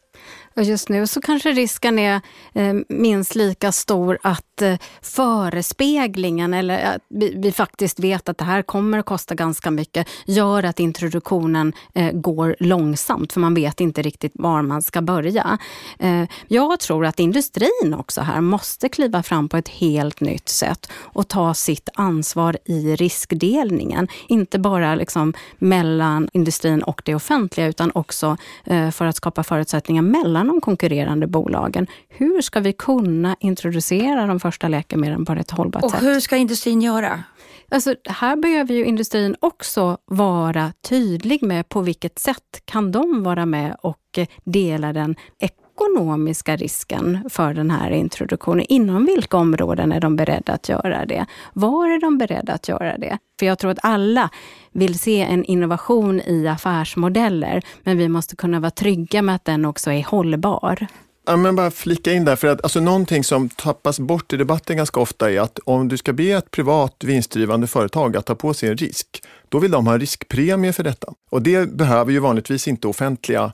Och 0.57 0.63
just 0.63 0.89
nu 0.89 1.07
så 1.07 1.21
kanske 1.21 1.53
risken 1.53 1.99
är 1.99 2.21
eh, 2.55 2.75
minst 2.89 3.35
lika 3.35 3.73
stor 3.73 4.19
att 4.23 4.54
att 4.55 4.63
eh, 4.63 4.77
förespeglingen 5.03 6.55
eller 6.55 6.85
att 6.85 7.03
vi, 7.09 7.35
vi, 7.37 7.53
faktiskt 7.53 8.01
vet 8.01 8.29
att 8.29 8.39
det 8.39 8.45
här 8.45 8.63
kommer 8.63 8.99
att 8.99 9.07
kosta 9.07 9.35
ganska 9.35 9.71
mycket 9.71 10.09
gör 10.27 10.63
att 10.63 10.81
introduktionen 10.81 11.73
eh, 11.95 12.13
går 12.13 12.57
långsamt 12.59 13.33
för 13.33 13.41
man 13.41 13.55
vet 13.55 13.81
inte 13.81 14.03
riktigt 14.03 14.33
var 14.35 14.63
man 14.63 14.83
ska 14.83 15.03
börja. 15.03 15.59
Eh, 15.99 16.25
jag 16.49 16.81
tror 16.81 17.07
att 17.07 17.21
industrin 17.21 17.95
också 17.99 18.21
här 18.21 18.41
måste 18.41 18.89
kliva 18.89 19.23
fram 19.23 19.49
på 19.49 19.57
ett 19.57 19.69
helt 19.69 20.21
nytt 20.21 20.49
sätt 20.49 20.91
och 20.95 21.29
ta 21.29 21.55
sitt 21.55 21.89
ansvar 21.95 22.57
i 22.65 22.97
riskdelningen. 22.97 24.09
Inte 24.29 24.59
bara 24.59 24.95
liksom 24.95 25.35
mellan 25.59 26.29
industrin 26.33 26.83
och 26.83 27.03
det 27.05 27.15
offentliga 27.15 27.67
utan 27.67 27.91
också 27.95 28.37
eh, 28.65 28.91
för 28.91 29.07
att 29.07 29.17
skapa 29.17 29.43
förutsättningar 29.43 30.03
mellan 30.03 30.47
de 30.47 30.61
konkurrerande 30.61 31.27
bolagen. 31.27 31.87
Hur 32.09 32.43
ska 32.43 32.61
vi 32.61 32.73
kunna 32.73 33.37
introducera 33.41 34.27
de 34.27 34.41
första 34.45 34.69
läkemedlen 34.69 35.25
på 35.25 35.33
ett 35.33 35.51
hållbart 35.51 35.85
och 35.85 35.91
sätt? 35.91 36.03
Och 36.03 36.07
hur 36.07 36.21
ska 36.21 36.37
industrin 36.37 36.83
göra? 36.83 37.23
Alltså, 37.71 37.95
här 38.09 38.37
behöver 38.37 38.75
ju 38.75 38.85
industrin 38.85 39.37
också 39.41 39.99
vara 40.05 40.73
tydlig 40.89 41.43
med 41.43 41.69
på 41.69 41.81
vilket 41.81 42.19
sätt 42.19 42.63
kan 42.65 42.93
de 42.93 43.23
vara 43.23 43.47
med 43.47 43.77
och 43.83 44.19
dela 44.45 44.93
den 44.93 45.17
ekonomiska 45.39 46.57
risken 46.57 47.31
för 47.31 47.55
den 47.55 47.71
här 47.71 47.91
introduktionen. 47.91 48.65
Inom 48.69 49.07
vilka 49.07 49.37
områden 49.37 49.93
är 49.93 50.01
de 50.01 50.17
beredda 50.17 50.53
att 50.53 50.69
göra 50.69 51.07
det? 51.07 51.27
Var 51.53 51.89
är 51.89 52.01
de 52.01 52.19
beredda 52.19 52.53
att 52.53 52.69
göra 52.69 52.99
det? 52.99 53.19
För 53.39 53.47
jag 53.47 53.59
tror 53.59 53.71
att 53.71 53.79
alla 53.83 54.31
vill 54.73 54.99
se 54.99 55.21
en 55.21 55.45
innovation 55.45 56.21
i 56.21 56.49
affärsmodeller, 56.49 57.63
men 57.83 57.99
vi 57.99 58.09
måste 58.09 58.37
kunna 58.37 58.61
vara 58.61 58.71
trygga 58.71 59.23
med 59.23 59.35
att 59.35 59.45
den 59.45 59.65
också 59.65 59.91
är 59.91 60.05
hållbar. 60.05 60.87
Ja, 61.27 61.37
men 61.37 61.57
bara 61.57 61.71
flika 61.71 62.13
in 62.13 62.25
där, 62.25 62.37
för 62.37 62.49
att 62.49 62.63
alltså, 62.63 62.81
någonting 62.81 63.25
som 63.25 63.49
tappas 63.49 63.99
bort 63.99 64.33
i 64.33 64.37
debatten 64.37 64.77
ganska 64.77 65.01
ofta 65.01 65.31
är 65.31 65.41
att 65.41 65.59
om 65.65 65.89
du 65.89 65.97
ska 65.97 66.13
be 66.13 66.25
ett 66.25 66.51
privat 66.51 66.97
vinstdrivande 67.05 67.67
företag 67.67 68.17
att 68.17 68.27
ta 68.27 68.35
på 68.35 68.55
sig 68.55 68.69
en 68.69 68.77
risk, 68.77 69.23
då 69.49 69.59
vill 69.59 69.71
de 69.71 69.87
ha 69.87 69.99
riskpremie 69.99 70.73
för 70.73 70.83
detta. 70.83 71.13
Och 71.31 71.43
det 71.43 71.71
behöver 71.71 72.13
ju 72.13 72.19
vanligtvis 72.19 72.69
inte 72.69 72.89
offentliga 72.89 73.53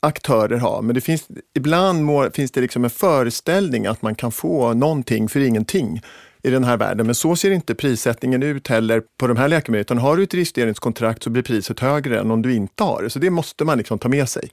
aktörer 0.00 0.58
ha, 0.58 0.82
men 0.82 0.94
det 0.94 1.00
finns, 1.00 1.28
ibland 1.54 2.04
må, 2.04 2.30
finns 2.30 2.50
det 2.50 2.60
liksom 2.60 2.84
en 2.84 2.90
föreställning 2.90 3.86
att 3.86 4.02
man 4.02 4.14
kan 4.14 4.32
få 4.32 4.74
någonting 4.74 5.28
för 5.28 5.40
ingenting 5.40 6.02
i 6.42 6.50
den 6.50 6.64
här 6.64 6.76
världen. 6.76 7.06
Men 7.06 7.14
så 7.14 7.36
ser 7.36 7.50
inte 7.50 7.74
prissättningen 7.74 8.42
ut 8.42 8.68
heller 8.68 9.02
på 9.18 9.26
de 9.26 9.36
här 9.36 9.48
läkemedlen. 9.48 9.80
Utan 9.80 9.98
har 9.98 10.16
du 10.16 10.22
ett 10.22 10.34
registreringskontrakt 10.34 11.22
så 11.22 11.30
blir 11.30 11.42
priset 11.42 11.80
högre 11.80 12.20
än 12.20 12.30
om 12.30 12.42
du 12.42 12.54
inte 12.54 12.84
har 12.84 13.02
det. 13.02 13.10
Så 13.10 13.18
det 13.18 13.30
måste 13.30 13.64
man 13.64 13.78
liksom 13.78 13.98
ta 13.98 14.08
med 14.08 14.28
sig. 14.28 14.50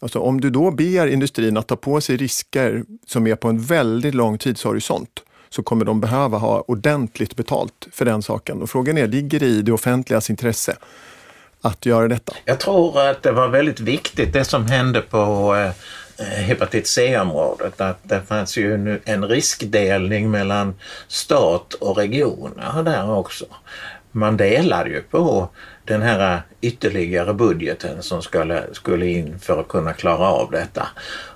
Alltså 0.00 0.18
om 0.18 0.40
du 0.40 0.50
då 0.50 0.70
ber 0.70 1.06
industrin 1.06 1.56
att 1.56 1.66
ta 1.66 1.76
på 1.76 2.00
sig 2.00 2.16
risker 2.16 2.84
som 3.06 3.26
är 3.26 3.34
på 3.34 3.48
en 3.48 3.60
väldigt 3.60 4.14
lång 4.14 4.38
tidshorisont 4.38 5.22
så 5.48 5.62
kommer 5.62 5.84
de 5.84 6.00
behöva 6.00 6.38
ha 6.38 6.60
ordentligt 6.60 7.36
betalt 7.36 7.88
för 7.92 8.04
den 8.04 8.22
saken. 8.22 8.62
Och 8.62 8.70
frågan 8.70 8.98
är, 8.98 9.06
ligger 9.06 9.40
det 9.40 9.46
i 9.46 9.62
det 9.62 9.72
offentligas 9.72 10.30
intresse 10.30 10.76
att 11.60 11.86
göra 11.86 12.08
detta? 12.08 12.32
Jag 12.44 12.60
tror 12.60 13.00
att 13.00 13.22
det 13.22 13.32
var 13.32 13.48
väldigt 13.48 13.80
viktigt 13.80 14.32
det 14.32 14.44
som 14.44 14.66
hände 14.66 15.00
på 15.00 15.54
eh, 15.56 16.24
hepatit 16.24 16.86
C-området 16.86 17.80
att 17.80 17.98
det 18.02 18.22
fanns 18.28 18.56
ju 18.56 19.00
en 19.04 19.24
riskdelning 19.24 20.30
mellan 20.30 20.74
stat 21.08 21.74
och 21.74 21.96
regioner 21.96 22.82
där 22.82 23.10
också. 23.10 23.44
Man 24.12 24.36
delade 24.36 24.90
ju 24.90 25.02
på 25.02 25.48
den 25.84 26.02
här 26.02 26.42
ytterligare 26.60 27.34
budgeten 27.34 28.02
som 28.02 28.22
skulle, 28.22 28.62
skulle 28.72 29.06
in 29.06 29.38
för 29.38 29.60
att 29.60 29.68
kunna 29.68 29.92
klara 29.92 30.28
av 30.28 30.50
detta. 30.50 30.88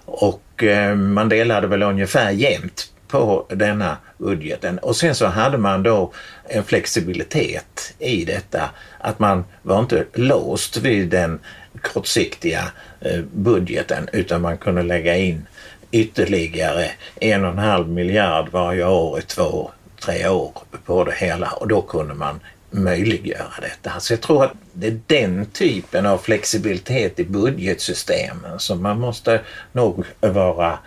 Och 0.04 0.64
eh, 0.64 0.94
man 0.94 1.28
delade 1.28 1.66
väl 1.66 1.82
ungefär 1.82 2.30
jämnt 2.30 2.90
på 3.08 3.46
denna 3.48 3.96
budgeten. 4.18 4.78
Och 4.78 4.96
sen 4.96 5.14
så 5.14 5.26
hade 5.26 5.58
man 5.58 5.82
då 5.82 6.12
en 6.44 6.64
flexibilitet 6.64 7.94
i 7.98 8.24
detta. 8.24 8.70
Att 8.98 9.18
man 9.18 9.44
var 9.62 9.80
inte 9.80 10.04
låst 10.14 10.76
vid 10.76 11.08
den 11.08 11.38
kortsiktiga 11.82 12.62
eh, 13.00 13.20
budgeten 13.32 14.08
utan 14.12 14.40
man 14.40 14.58
kunde 14.58 14.82
lägga 14.82 15.16
in 15.16 15.46
ytterligare 15.90 16.90
en 17.20 17.44
och 17.44 17.50
en 17.50 17.58
halv 17.58 17.88
miljard 17.88 18.48
varje 18.50 18.86
år 18.86 19.18
i 19.18 19.22
två, 19.22 19.70
tre 20.04 20.28
år 20.28 20.52
på 20.84 21.04
det 21.04 21.14
hela 21.14 21.50
och 21.50 21.68
då 21.68 21.82
kunde 21.82 22.14
man 22.14 22.40
möjliggöra 22.74 23.60
detta. 23.60 24.00
Så 24.00 24.12
jag 24.12 24.20
tror 24.20 24.44
att 24.44 24.52
det 24.72 24.86
är 24.86 25.00
den 25.06 25.46
typen 25.46 26.06
av 26.06 26.18
flexibilitet 26.18 27.20
i 27.20 27.24
budgetsystemen 27.24 28.58
som 28.58 28.82
man 28.82 29.00
måste 29.00 29.40
nog 29.72 30.04
vara 30.20 30.78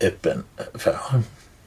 öppen 0.00 0.44
för. 0.74 0.96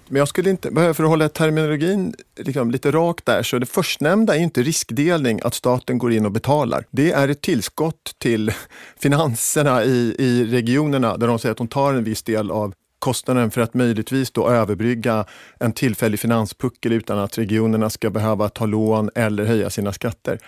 Men 0.10 0.20
jag 0.20 0.28
skulle 0.28 0.50
inte, 0.50 0.72
för 0.74 1.04
att 1.04 1.10
hålla 1.10 1.30
terminologin 1.30 2.16
liksom 2.36 2.72
lite 2.72 2.92
rakt 2.92 3.26
där, 3.26 3.44
så 3.44 3.60
det 3.60 3.66
förstnämnda 3.66 4.36
är 4.36 4.40
inte 4.40 4.64
riskdelning, 4.64 5.40
att 5.44 5.54
staten 5.54 5.98
går 5.98 6.14
in 6.14 6.26
och 6.26 6.32
betalar. 6.32 6.86
Det 6.92 7.12
är 7.12 7.28
ett 7.28 7.42
tillskott 7.42 8.16
till 8.18 8.52
finanserna 9.00 9.84
i, 9.84 10.16
i 10.20 10.46
regionerna 10.46 11.18
där 11.18 11.28
de 11.28 11.40
säger 11.40 11.52
att 11.52 11.58
de 11.58 11.68
tar 11.68 11.94
en 11.94 12.04
viss 12.04 12.24
del 12.24 12.52
av 12.52 12.74
kostnaden 13.00 13.52
för 13.52 13.62
att 13.62 13.74
möjligtvis 13.74 14.32
då 14.32 14.50
överbrygga 14.50 15.26
en 15.60 15.74
tillfällig 15.74 16.20
finanspuckel 16.20 16.92
utan 16.92 17.20
att 17.20 17.38
regionerna 17.38 17.90
ska 17.90 18.10
behöva 18.10 18.50
ta 18.50 18.66
lån 18.66 19.10
eller 19.16 19.46
höja 19.46 19.70
sina 19.70 19.94
skatter. 19.94 20.40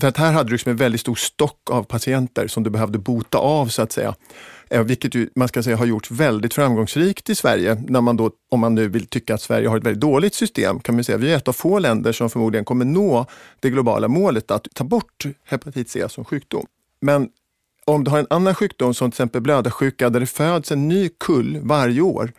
För 0.00 0.08
att 0.08 0.16
här 0.16 0.32
hade 0.32 0.48
du 0.48 0.52
liksom 0.52 0.70
en 0.70 0.76
väldigt 0.76 1.00
stor 1.00 1.14
stock 1.14 1.70
av 1.70 1.82
patienter 1.82 2.46
som 2.46 2.62
du 2.62 2.70
behövde 2.70 2.98
bota 2.98 3.38
av 3.38 3.66
så 3.66 3.82
att 3.82 3.92
säga. 3.92 4.14
Eh, 4.70 4.82
vilket 4.82 5.14
ju, 5.14 5.28
man 5.34 5.48
ska 5.48 5.62
säga 5.62 5.76
har 5.76 5.86
gjorts 5.86 6.10
väldigt 6.10 6.54
framgångsrikt 6.54 7.30
i 7.30 7.34
Sverige. 7.34 7.82
När 7.88 8.00
man 8.00 8.16
då, 8.16 8.30
om 8.50 8.60
man 8.60 8.74
nu 8.74 8.88
vill 8.88 9.06
tycka 9.06 9.34
att 9.34 9.42
Sverige 9.42 9.68
har 9.68 9.76
ett 9.76 9.84
väldigt 9.84 10.00
dåligt 10.00 10.34
system 10.34 10.80
kan 10.80 10.94
man 10.94 11.04
säga 11.04 11.16
att 11.16 11.22
vi 11.22 11.32
är 11.32 11.36
ett 11.36 11.48
av 11.48 11.52
få 11.52 11.78
länder 11.78 12.12
som 12.12 12.30
förmodligen 12.30 12.64
kommer 12.64 12.84
nå 12.84 13.26
det 13.60 13.70
globala 13.70 14.08
målet 14.08 14.50
att 14.50 14.66
ta 14.74 14.84
bort 14.84 15.26
hepatit 15.44 15.90
C 15.90 16.08
som 16.08 16.24
sjukdom. 16.24 16.66
Men 17.00 17.28
om 17.84 18.04
du 18.04 18.10
har 18.10 18.18
en 18.18 18.26
annan 18.30 18.54
sjukdom 18.54 18.94
som 18.94 19.10
till 19.10 19.14
exempel 19.14 19.40
blödarsjuka 19.40 20.10
där 20.10 20.20
det 20.20 20.26
föds 20.26 20.72
en 20.72 20.88
ny 20.88 21.08
kull 21.20 21.60
varje 21.62 22.00
år. 22.00 22.32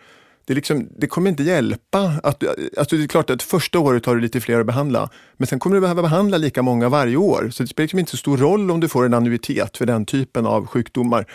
Det, 0.45 0.53
liksom, 0.53 0.87
det 0.97 1.07
kommer 1.07 1.29
inte 1.29 1.43
hjälpa. 1.43 2.11
Att, 2.23 2.43
alltså 2.77 2.95
det 2.95 3.03
är 3.03 3.07
klart 3.07 3.29
att 3.29 3.43
första 3.43 3.79
året 3.79 4.05
har 4.05 4.15
du 4.15 4.21
lite 4.21 4.41
fler 4.41 4.59
att 4.59 4.65
behandla, 4.65 5.09
men 5.37 5.47
sen 5.47 5.59
kommer 5.59 5.75
du 5.75 5.81
behöva 5.81 6.01
behandla 6.01 6.37
lika 6.37 6.61
många 6.61 6.89
varje 6.89 7.17
år. 7.17 7.49
Så 7.51 7.63
det 7.63 7.67
spelar 7.67 7.83
liksom 7.83 7.99
inte 7.99 8.11
så 8.11 8.17
stor 8.17 8.37
roll 8.37 8.71
om 8.71 8.79
du 8.79 8.87
får 8.87 9.05
en 9.05 9.13
annuitet 9.13 9.77
för 9.77 9.85
den 9.85 10.05
typen 10.05 10.45
av 10.45 10.67
sjukdomar. 10.67 11.25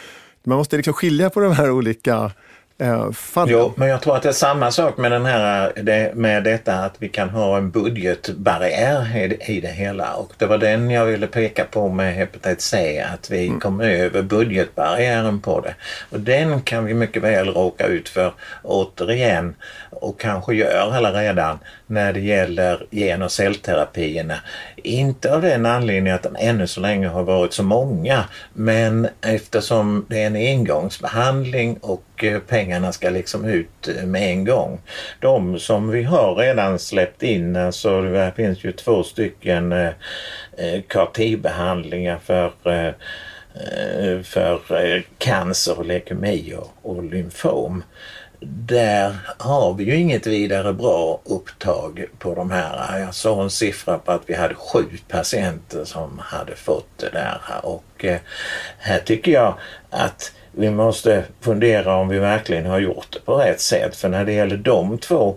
Man 0.44 0.58
måste 0.58 0.76
liksom 0.76 0.94
skilja 0.94 1.30
på 1.30 1.40
de 1.40 1.52
här 1.52 1.70
olika 1.70 2.32
eh. 2.78 3.10
Jo, 3.46 3.72
men 3.76 3.88
jag 3.88 4.02
tror 4.02 4.16
att 4.16 4.22
det 4.22 4.28
är 4.28 4.32
samma 4.32 4.70
sak 4.70 4.96
med, 4.96 5.12
den 5.12 5.26
här, 5.26 5.72
det, 5.82 6.14
med 6.14 6.44
detta 6.44 6.74
att 6.74 6.94
vi 6.98 7.08
kan 7.08 7.30
ha 7.30 7.56
en 7.56 7.70
budgetbarriär 7.70 9.16
i, 9.16 9.56
i 9.56 9.60
det 9.60 9.68
hela. 9.68 10.14
Och 10.14 10.32
det 10.38 10.46
var 10.46 10.58
den 10.58 10.90
jag 10.90 11.04
ville 11.04 11.26
peka 11.26 11.64
på 11.64 11.88
med 11.88 12.14
hepatit 12.14 12.60
C, 12.60 13.04
att 13.14 13.30
vi 13.30 13.46
mm. 13.46 13.60
kom 13.60 13.80
över 13.80 14.22
budgetbarriären 14.22 15.40
på 15.40 15.60
det. 15.60 15.74
Och 16.10 16.20
den 16.20 16.60
kan 16.60 16.84
vi 16.84 16.94
mycket 16.94 17.22
väl 17.22 17.48
råka 17.48 17.86
ut 17.86 18.08
för 18.08 18.32
återigen 18.62 19.54
och 19.90 20.20
kanske 20.20 20.54
gör 20.54 21.12
redan 21.12 21.58
när 21.86 22.12
det 22.12 22.20
gäller 22.20 22.86
gen 22.90 23.22
och 23.22 23.32
cellterapierna. 23.32 24.34
Inte 24.76 25.34
av 25.34 25.42
den 25.42 25.66
anledningen 25.66 26.14
att 26.14 26.22
den 26.22 26.36
ännu 26.36 26.66
så 26.66 26.80
länge 26.80 27.08
har 27.08 27.22
varit 27.22 27.52
så 27.52 27.62
många 27.62 28.24
men 28.52 29.08
eftersom 29.20 30.06
det 30.08 30.22
är 30.22 30.26
en 30.26 30.36
engångsbehandling 30.36 31.78
och 31.80 32.02
och 32.18 32.24
eh, 32.24 32.40
pengarna 32.40 32.92
ska 32.92 33.10
liksom 33.10 33.44
ut 33.44 33.88
eh, 33.88 34.06
med 34.06 34.22
en 34.22 34.44
gång. 34.44 34.80
De 35.20 35.58
som 35.58 35.90
vi 35.90 36.02
har 36.02 36.34
redan 36.34 36.78
släppt 36.78 37.22
in, 37.22 37.56
alltså 37.56 38.02
det 38.02 38.32
finns 38.36 38.64
ju 38.64 38.72
två 38.72 39.02
stycken 39.02 39.72
eh, 39.72 39.92
eh 40.56 40.82
CAR-T-behandlingar 40.88 42.18
för 42.18 42.52
för 44.22 45.02
cancer, 45.18 45.84
leukemi 45.84 46.54
och 46.82 47.04
lymfom 47.04 47.82
där 48.40 49.16
har 49.38 49.74
vi 49.74 49.84
ju 49.84 49.96
inget 49.96 50.26
vidare 50.26 50.72
bra 50.72 51.20
upptag 51.24 52.04
på 52.18 52.34
de 52.34 52.50
här. 52.50 52.98
Jag 52.98 53.14
såg 53.14 53.40
en 53.40 53.50
siffra 53.50 53.98
på 53.98 54.12
att 54.12 54.22
vi 54.26 54.34
hade 54.34 54.54
sju 54.54 54.84
patienter 55.08 55.84
som 55.84 56.18
hade 56.18 56.56
fått 56.56 56.98
det 56.98 57.10
där. 57.10 57.40
Och 57.62 58.04
här 58.78 58.98
tycker 58.98 59.32
jag 59.32 59.54
att 59.90 60.32
vi 60.58 60.70
måste 60.70 61.24
fundera 61.40 61.94
om 61.94 62.08
vi 62.08 62.18
verkligen 62.18 62.66
har 62.66 62.78
gjort 62.78 63.06
det 63.10 63.24
på 63.24 63.34
rätt 63.34 63.60
sätt. 63.60 63.96
För 63.96 64.08
när 64.08 64.24
det 64.24 64.32
gäller 64.32 64.56
de 64.56 64.98
två 64.98 65.36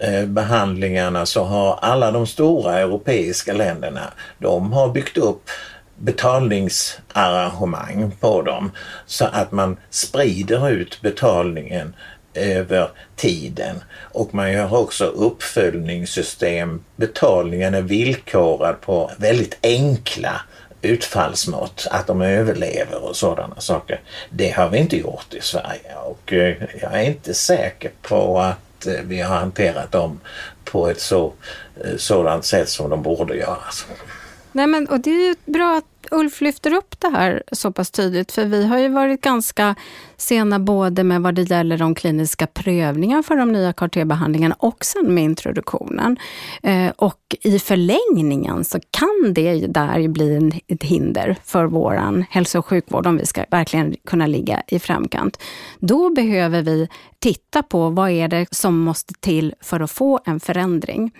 eh, 0.00 0.26
behandlingarna 0.26 1.26
så 1.26 1.44
har 1.44 1.78
alla 1.82 2.10
de 2.10 2.26
stora 2.26 2.78
europeiska 2.78 3.52
länderna, 3.52 4.12
de 4.38 4.72
har 4.72 4.88
byggt 4.88 5.18
upp 5.18 5.50
betalningsarrangemang 5.96 8.12
på 8.20 8.42
dem 8.42 8.70
så 9.06 9.24
att 9.24 9.52
man 9.52 9.76
sprider 9.90 10.70
ut 10.70 11.02
betalningen 11.02 11.94
över 12.34 12.90
tiden. 13.16 13.76
Och 14.12 14.34
man 14.34 14.52
gör 14.52 14.74
också 14.74 15.04
uppföljningssystem. 15.04 16.84
Betalningen 16.96 17.74
är 17.74 17.82
villkorad 17.82 18.80
på 18.80 19.10
väldigt 19.18 19.58
enkla 19.62 20.40
utfallsmått, 20.84 21.86
att 21.90 22.06
de 22.06 22.22
överlever 22.22 23.04
och 23.04 23.16
sådana 23.16 23.60
saker. 23.60 24.00
Det 24.30 24.50
har 24.50 24.68
vi 24.68 24.78
inte 24.78 24.96
gjort 24.96 25.34
i 25.34 25.40
Sverige 25.40 25.94
och 26.04 26.32
eh, 26.32 26.56
jag 26.80 27.00
är 27.00 27.02
inte 27.02 27.34
säker 27.34 27.90
på 28.02 28.40
att 28.40 28.86
eh, 28.86 28.92
vi 29.04 29.20
har 29.20 29.36
hanterat 29.36 29.92
dem 29.92 30.20
på 30.64 30.88
ett 30.88 31.00
så, 31.00 31.32
eh, 31.84 31.96
sådant 31.96 32.44
sätt 32.44 32.68
som 32.68 32.90
de 32.90 33.02
borde 33.02 33.36
göras. 33.36 33.86
Nej, 34.52 34.66
men, 34.66 34.88
och 34.88 35.00
det 35.00 35.10
är 35.10 35.28
ju 35.28 35.34
bra 35.44 35.76
att 35.76 35.93
Ulf 36.10 36.40
lyfter 36.40 36.74
upp 36.74 37.00
det 37.00 37.08
här 37.08 37.42
så 37.52 37.72
pass 37.72 37.90
tydligt, 37.90 38.32
för 38.32 38.44
vi 38.44 38.66
har 38.66 38.78
ju 38.78 38.88
varit 38.88 39.20
ganska 39.20 39.74
sena 40.16 40.58
både 40.58 41.04
med 41.04 41.22
vad 41.22 41.34
det 41.34 41.42
gäller 41.42 41.78
de 41.78 41.94
kliniska 41.94 42.46
prövningarna 42.46 43.22
för 43.22 43.36
de 43.36 43.52
nya 43.52 43.72
CAR-T-behandlingarna 43.72 44.56
och 44.58 44.84
sen 44.84 45.14
med 45.14 45.24
introduktionen. 45.24 46.16
Eh, 46.62 46.90
och 46.96 47.36
i 47.42 47.58
förlängningen 47.58 48.64
så 48.64 48.78
kan 48.90 49.34
det 49.34 49.66
där 49.66 50.08
bli 50.08 50.62
ett 50.68 50.82
hinder 50.82 51.36
för 51.44 51.64
vår 51.64 52.24
hälso 52.30 52.58
och 52.58 52.66
sjukvård 52.66 53.06
om 53.06 53.16
vi 53.16 53.26
ska 53.26 53.44
verkligen 53.50 53.94
kunna 54.06 54.26
ligga 54.26 54.62
i 54.66 54.78
framkant. 54.78 55.38
Då 55.78 56.10
behöver 56.10 56.62
vi 56.62 56.88
titta 57.18 57.62
på 57.62 57.90
vad 57.90 58.10
är 58.10 58.28
det 58.28 58.46
som 58.50 58.78
måste 58.78 59.14
till 59.20 59.54
för 59.60 59.80
att 59.80 59.90
få 59.90 60.20
en 60.24 60.40
förändring. 60.40 61.10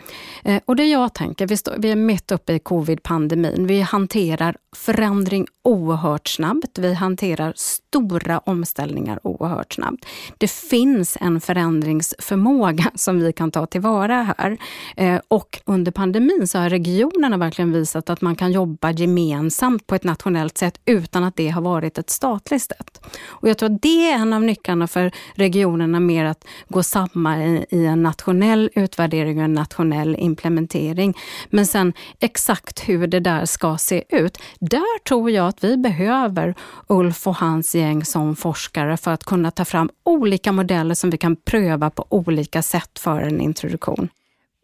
Eh, 0.45 0.63
och 0.65 0.77
det 0.77 0.85
jag 0.85 1.15
tänker, 1.15 1.47
vi, 1.47 1.57
står, 1.57 1.75
vi 1.79 1.91
är 1.91 1.97
mitt 1.97 2.33
uppe 2.33 2.53
i 2.53 2.59
covid-pandemin. 2.59 3.67
Vi 3.67 3.81
hanterar 3.81 4.57
förändring 4.75 5.47
oerhört 5.63 6.29
snabbt. 6.29 6.79
Vi 6.79 6.95
hanterar 6.95 7.53
stora 7.57 8.39
omställningar 8.39 9.21
oerhört 9.23 9.73
snabbt. 9.73 10.07
Det 10.39 10.51
finns 10.51 11.19
en 11.21 11.41
förändringsförmåga 11.41 12.91
som 12.95 13.21
vi 13.21 13.33
kan 13.33 13.51
ta 13.51 13.67
tillvara 13.67 14.35
här. 14.39 14.59
Eh, 14.97 15.21
och 15.29 15.61
under 15.65 15.93
pandemin 15.93 16.49
så 16.49 16.59
har 16.59 16.71
regionerna 16.71 17.37
verkligen 17.37 17.73
visat 17.73 18.11
att 18.11 18.21
man 18.21 18.37
kan 18.37 18.53
jobba 18.53 18.91
gemensamt 18.91 19.87
på 19.87 19.95
ett 19.95 20.05
nationellt 20.05 20.59
sätt 20.59 20.81
utan 20.85 21.25
att 21.25 21.37
det 21.37 21.49
har 21.49 21.63
varit 21.63 21.99
ett 21.99 22.11
statligt 22.11 22.63
sätt. 22.63 23.01
Och 23.25 23.49
jag 23.49 23.59
tror 23.59 23.75
att 23.75 23.83
det 23.83 24.11
är 24.11 24.15
en 24.15 24.33
av 24.33 24.43
nycklarna 24.43 24.87
för 24.87 25.13
regionerna 25.35 26.01
mer 26.01 26.25
att 26.25 26.45
gå 26.69 26.83
samman 26.83 27.65
i 27.71 27.85
en 27.87 28.03
nationell 28.03 28.71
utvärdering 28.75 29.39
och 29.39 29.45
en 29.45 29.55
nationell 29.55 30.17
implementering. 30.19 31.15
Men 31.51 31.67
sen 31.67 31.93
exakt 32.21 32.89
hur 32.89 33.07
det 33.07 33.21
där 33.21 33.45
ska 33.45 33.79
se 33.79 34.05
ut, 34.09 34.39
där 34.65 34.99
tror 35.05 35.31
jag 35.31 35.49
att 35.49 35.65
vi 35.65 35.77
behöver 35.77 36.55
Ulf 36.87 37.27
och 37.27 37.37
hans 37.37 37.75
gäng 37.75 38.05
som 38.05 38.37
forskare 38.37 38.97
för 38.97 39.11
att 39.11 39.25
kunna 39.25 39.51
ta 39.51 39.65
fram 39.65 39.91
olika 40.05 40.53
modeller 40.53 40.95
som 40.95 41.11
vi 41.11 41.19
kan 41.19 41.37
pröva 41.37 41.91
på 41.91 42.07
olika 42.09 42.63
sätt 42.63 42.99
för 42.99 43.21
en 43.21 43.41
introduktion. 43.41 44.09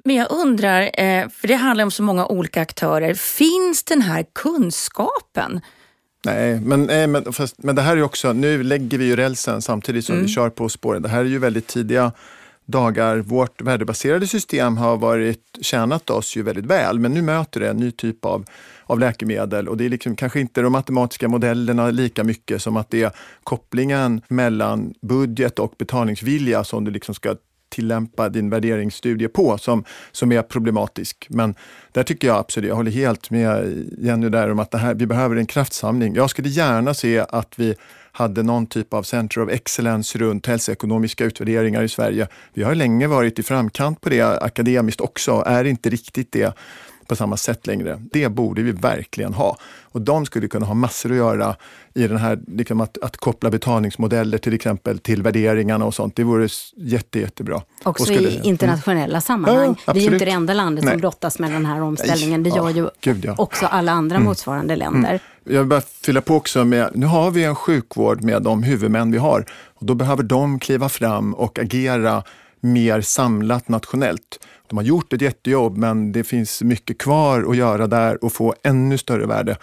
Men 0.04 0.16
jag 0.16 0.26
undrar, 0.30 0.82
eh, 0.82 1.28
för 1.28 1.48
det 1.48 1.54
handlar 1.54 1.84
om 1.84 1.90
så 1.90 2.02
många 2.02 2.26
olika 2.26 2.60
aktörer, 2.60 3.14
finns 3.14 3.82
den 3.82 4.02
här 4.02 4.24
kunskapen? 4.32 5.60
Nej, 6.24 6.60
men, 6.60 6.82
nej, 6.82 7.06
men, 7.06 7.32
fast, 7.32 7.62
men 7.62 7.76
det 7.76 7.82
här 7.82 7.96
är 7.96 8.02
också, 8.02 8.32
nu 8.32 8.62
lägger 8.62 8.98
vi 8.98 9.04
ju 9.04 9.16
rälsen 9.16 9.62
samtidigt 9.62 10.04
som 10.04 10.14
mm. 10.14 10.26
vi 10.26 10.32
kör 10.32 10.50
på 10.50 10.68
spåren. 10.68 11.02
Det 11.02 11.08
här 11.08 11.20
är 11.20 11.24
ju 11.24 11.38
väldigt 11.38 11.66
tidiga 11.66 12.12
dagar. 12.66 13.16
Vårt 13.16 13.62
värdebaserade 13.62 14.26
system 14.26 14.76
har 14.76 14.96
varit, 14.96 15.58
tjänat 15.60 16.10
oss 16.10 16.36
ju 16.36 16.42
väldigt 16.42 16.66
väl, 16.66 16.98
men 16.98 17.14
nu 17.14 17.22
möter 17.22 17.60
det 17.60 17.68
en 17.68 17.76
ny 17.76 17.90
typ 17.90 18.24
av, 18.24 18.44
av 18.90 18.98
läkemedel 18.98 19.68
och 19.68 19.76
det 19.76 19.84
är 19.84 19.88
liksom 19.88 20.16
kanske 20.16 20.40
inte 20.40 20.62
de 20.62 20.72
matematiska 20.72 21.28
modellerna 21.28 21.90
lika 21.90 22.24
mycket 22.24 22.62
som 22.62 22.76
att 22.76 22.90
det 22.90 23.02
är 23.02 23.12
kopplingen 23.44 24.20
mellan 24.28 24.94
budget 25.00 25.58
och 25.58 25.74
betalningsvilja 25.78 26.64
som 26.64 26.84
du 26.84 26.90
liksom 26.90 27.14
ska 27.14 27.36
tillämpa 27.68 28.28
din 28.28 28.50
värderingsstudie 28.50 29.28
på 29.28 29.58
som, 29.58 29.84
som 30.12 30.32
är 30.32 30.42
problematisk. 30.42 31.26
Men 31.30 31.54
där 31.92 32.02
tycker 32.02 32.28
jag 32.28 32.36
absolut, 32.36 32.68
jag 32.68 32.76
håller 32.76 32.90
helt 32.90 33.30
med 33.30 33.86
Jenny 33.98 34.28
där 34.28 34.50
om 34.50 34.58
att 34.58 34.70
det 34.70 34.78
här, 34.78 34.94
vi 34.94 35.06
behöver 35.06 35.36
en 35.36 35.46
kraftsamling. 35.46 36.14
Jag 36.14 36.30
skulle 36.30 36.48
gärna 36.48 36.94
se 36.94 37.18
att 37.18 37.54
vi 37.56 37.74
hade 38.12 38.42
någon 38.42 38.66
typ 38.66 38.94
av 38.94 39.02
Center 39.02 39.42
of 39.42 39.50
Excellence 39.50 40.18
runt 40.18 40.46
hälsoekonomiska 40.46 41.24
utvärderingar 41.24 41.82
i 41.82 41.88
Sverige. 41.88 42.28
Vi 42.54 42.62
har 42.62 42.74
länge 42.74 43.06
varit 43.06 43.38
i 43.38 43.42
framkant 43.42 44.00
på 44.00 44.08
det 44.08 44.22
akademiskt 44.22 45.00
också, 45.00 45.42
är 45.46 45.64
inte 45.64 45.90
riktigt 45.90 46.32
det 46.32 46.54
på 47.10 47.16
samma 47.16 47.36
sätt 47.36 47.66
längre. 47.66 48.02
Det 48.12 48.28
borde 48.28 48.62
vi 48.62 48.72
verkligen 48.72 49.34
ha. 49.34 49.56
Och 49.82 50.00
de 50.00 50.26
skulle 50.26 50.48
kunna 50.48 50.66
ha 50.66 50.74
massor 50.74 51.10
att 51.10 51.16
göra 51.16 51.56
i 51.94 52.06
den 52.08 52.16
här, 52.16 52.38
liksom 52.46 52.80
att, 52.80 52.98
att 53.02 53.16
koppla 53.16 53.50
betalningsmodeller 53.50 54.38
till 54.38 54.54
exempel 54.54 54.98
till 54.98 55.22
värderingarna 55.22 55.84
och 55.84 55.94
sånt. 55.94 56.16
Det 56.16 56.24
vore 56.24 56.48
jätte, 56.76 57.18
jättebra. 57.18 57.62
Också 57.82 58.04
skulle, 58.04 58.28
i 58.28 58.40
internationella 58.42 59.04
mm. 59.04 59.20
sammanhang. 59.20 59.76
Ja, 59.86 59.92
vi 59.92 60.00
är 60.00 60.08
ju 60.08 60.12
inte 60.12 60.24
det 60.24 60.30
enda 60.30 60.54
landet 60.54 60.84
Nej. 60.84 60.92
som 60.92 61.00
brottas 61.00 61.38
med 61.38 61.52
den 61.52 61.66
här 61.66 61.82
omställningen. 61.82 62.42
Det 62.42 62.50
gör 62.50 62.70
ju 62.70 62.88
Gud, 63.00 63.24
ja. 63.24 63.34
också 63.38 63.66
alla 63.66 63.92
andra 63.92 64.16
mm. 64.16 64.28
motsvarande 64.28 64.76
länder. 64.76 65.08
Mm. 65.08 65.20
Jag 65.44 65.58
vill 65.58 65.68
bara 65.68 65.80
fylla 65.80 66.20
på 66.20 66.34
också 66.34 66.64
med, 66.64 66.90
nu 66.94 67.06
har 67.06 67.30
vi 67.30 67.44
en 67.44 67.54
sjukvård 67.54 68.22
med 68.22 68.42
de 68.42 68.62
huvudmän 68.62 69.12
vi 69.12 69.18
har. 69.18 69.44
Och 69.50 69.86
då 69.86 69.94
behöver 69.94 70.22
de 70.22 70.58
kliva 70.58 70.88
fram 70.88 71.34
och 71.34 71.58
agera 71.58 72.22
mer 72.60 73.00
samlat 73.00 73.68
nationellt. 73.68 74.46
De 74.68 74.76
har 74.76 74.84
gjort 74.84 75.12
ett 75.12 75.20
jättejobb 75.20 75.76
men 75.76 76.12
det 76.12 76.24
finns 76.24 76.62
mycket 76.62 76.98
kvar 76.98 77.50
att 77.50 77.56
göra 77.56 77.86
där 77.86 78.24
och 78.24 78.32
få 78.32 78.54
ännu 78.62 78.98
större 78.98 79.26
värde 79.26 79.56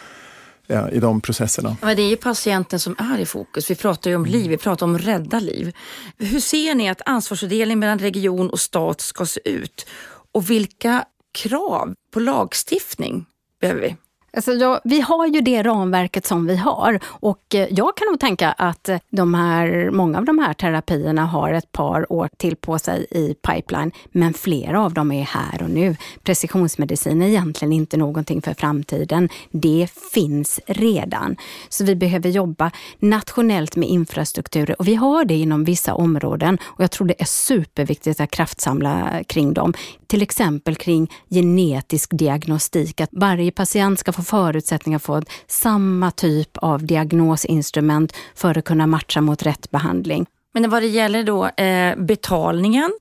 eh, 0.68 0.86
i 0.92 1.00
de 1.00 1.22
processerna. 1.22 1.78
Men 1.82 1.96
det 1.96 2.02
är 2.02 2.10
ju 2.10 2.18
patienten 2.18 2.80
som 2.80 2.96
är 3.00 3.20
i 3.20 3.26
fokus. 3.26 3.72
Vi 3.72 3.76
pratar 3.76 4.10
ju 4.10 4.16
om 4.16 4.26
liv, 4.26 4.50
vi 4.50 4.58
pratar 4.58 4.86
om 4.86 4.98
rädda 4.98 5.40
liv. 5.40 5.76
Hur 6.18 6.40
ser 6.40 6.76
ni 6.76 6.90
att 6.90 7.02
ansvarsfördelningen 7.06 7.80
mellan 7.80 8.00
region 8.00 8.50
och 8.50 8.60
stat 8.60 9.02
ska 9.02 9.26
se 9.26 9.50
ut? 9.50 9.86
Och 10.32 10.50
vilka 10.50 11.06
krav 11.34 11.94
på 12.14 12.20
lagstiftning 12.20 13.26
behöver 13.62 13.82
vi? 13.82 13.96
Alltså 14.34 14.52
jag, 14.52 14.80
vi 14.84 15.02
har 15.02 15.28
ju 15.28 15.42
det 15.42 15.64
ramverket 15.64 16.26
som 16.26 16.46
vi 16.46 16.56
har 16.56 17.00
och 17.06 17.56
eh, 17.56 17.68
jag 17.72 17.98
kan 17.98 18.08
nog 18.08 18.20
tänka 18.20 18.52
att 18.52 18.90
eh, 18.90 18.98
de 19.10 19.34
här, 19.34 19.90
många 19.92 20.18
av 20.18 20.26
de 20.26 20.40
här 20.40 20.54
terapierna 20.54 21.26
har 21.26 21.54
ett 21.54 21.72
par 21.72 22.12
år 22.14 22.30
till 22.38 22.56
på 22.56 22.80
sig 22.80 23.06
i 23.12 23.34
pipeline, 23.34 23.92
men 24.12 24.34
flera 24.34 24.84
av 24.84 24.94
dem 24.94 25.12
är 25.12 25.24
här 25.24 25.64
och 25.64 25.70
nu. 25.70 25.96
Precisionsmedicin 26.24 27.22
är 27.22 27.28
egentligen 27.28 27.74
inte 27.74 27.98
någonting 27.98 28.42
för 28.42 28.54
framtiden. 28.54 29.30
Det 29.52 29.88
finns 30.14 30.60
redan. 30.68 31.36
Så 31.70 31.84
vi 31.84 31.96
behöver 31.96 32.30
jobba 32.30 32.72
nationellt 33.00 33.76
med 33.76 33.90
infrastrukturer 33.90 34.80
och 34.80 34.88
vi 34.88 34.96
har 34.96 35.26
det 35.26 35.36
inom 35.36 35.64
vissa 35.64 35.94
områden 35.94 36.58
och 36.64 36.84
jag 36.84 36.92
tror 36.92 37.08
det 37.08 37.22
är 37.22 37.26
superviktigt 37.26 38.20
att 38.20 38.32
kraftsamla 38.32 39.24
kring 39.28 39.54
dem. 39.54 39.74
Till 40.08 40.22
exempel 40.22 40.76
kring 40.76 41.12
genetisk 41.30 42.10
diagnostik, 42.18 43.02
att 43.02 43.10
varje 43.12 43.52
patient 43.52 44.00
ska 44.00 44.14
få 44.18 44.24
förutsättningar 44.24 45.00
för 45.00 45.24
samma 45.48 46.12
typ 46.12 46.58
av 46.58 46.86
diagnosinstrument 46.86 48.14
för 48.36 48.58
att 48.58 48.66
kunna 48.66 48.88
matcha 48.88 49.22
mot 49.22 49.44
rätt 49.44 49.72
behandling. 49.72 50.26
Men 50.54 50.70
vad 50.70 50.82
det 50.82 50.88
gäller 50.88 51.24
då 51.24 51.48
eh, 51.48 51.96
betalningen 51.98 52.92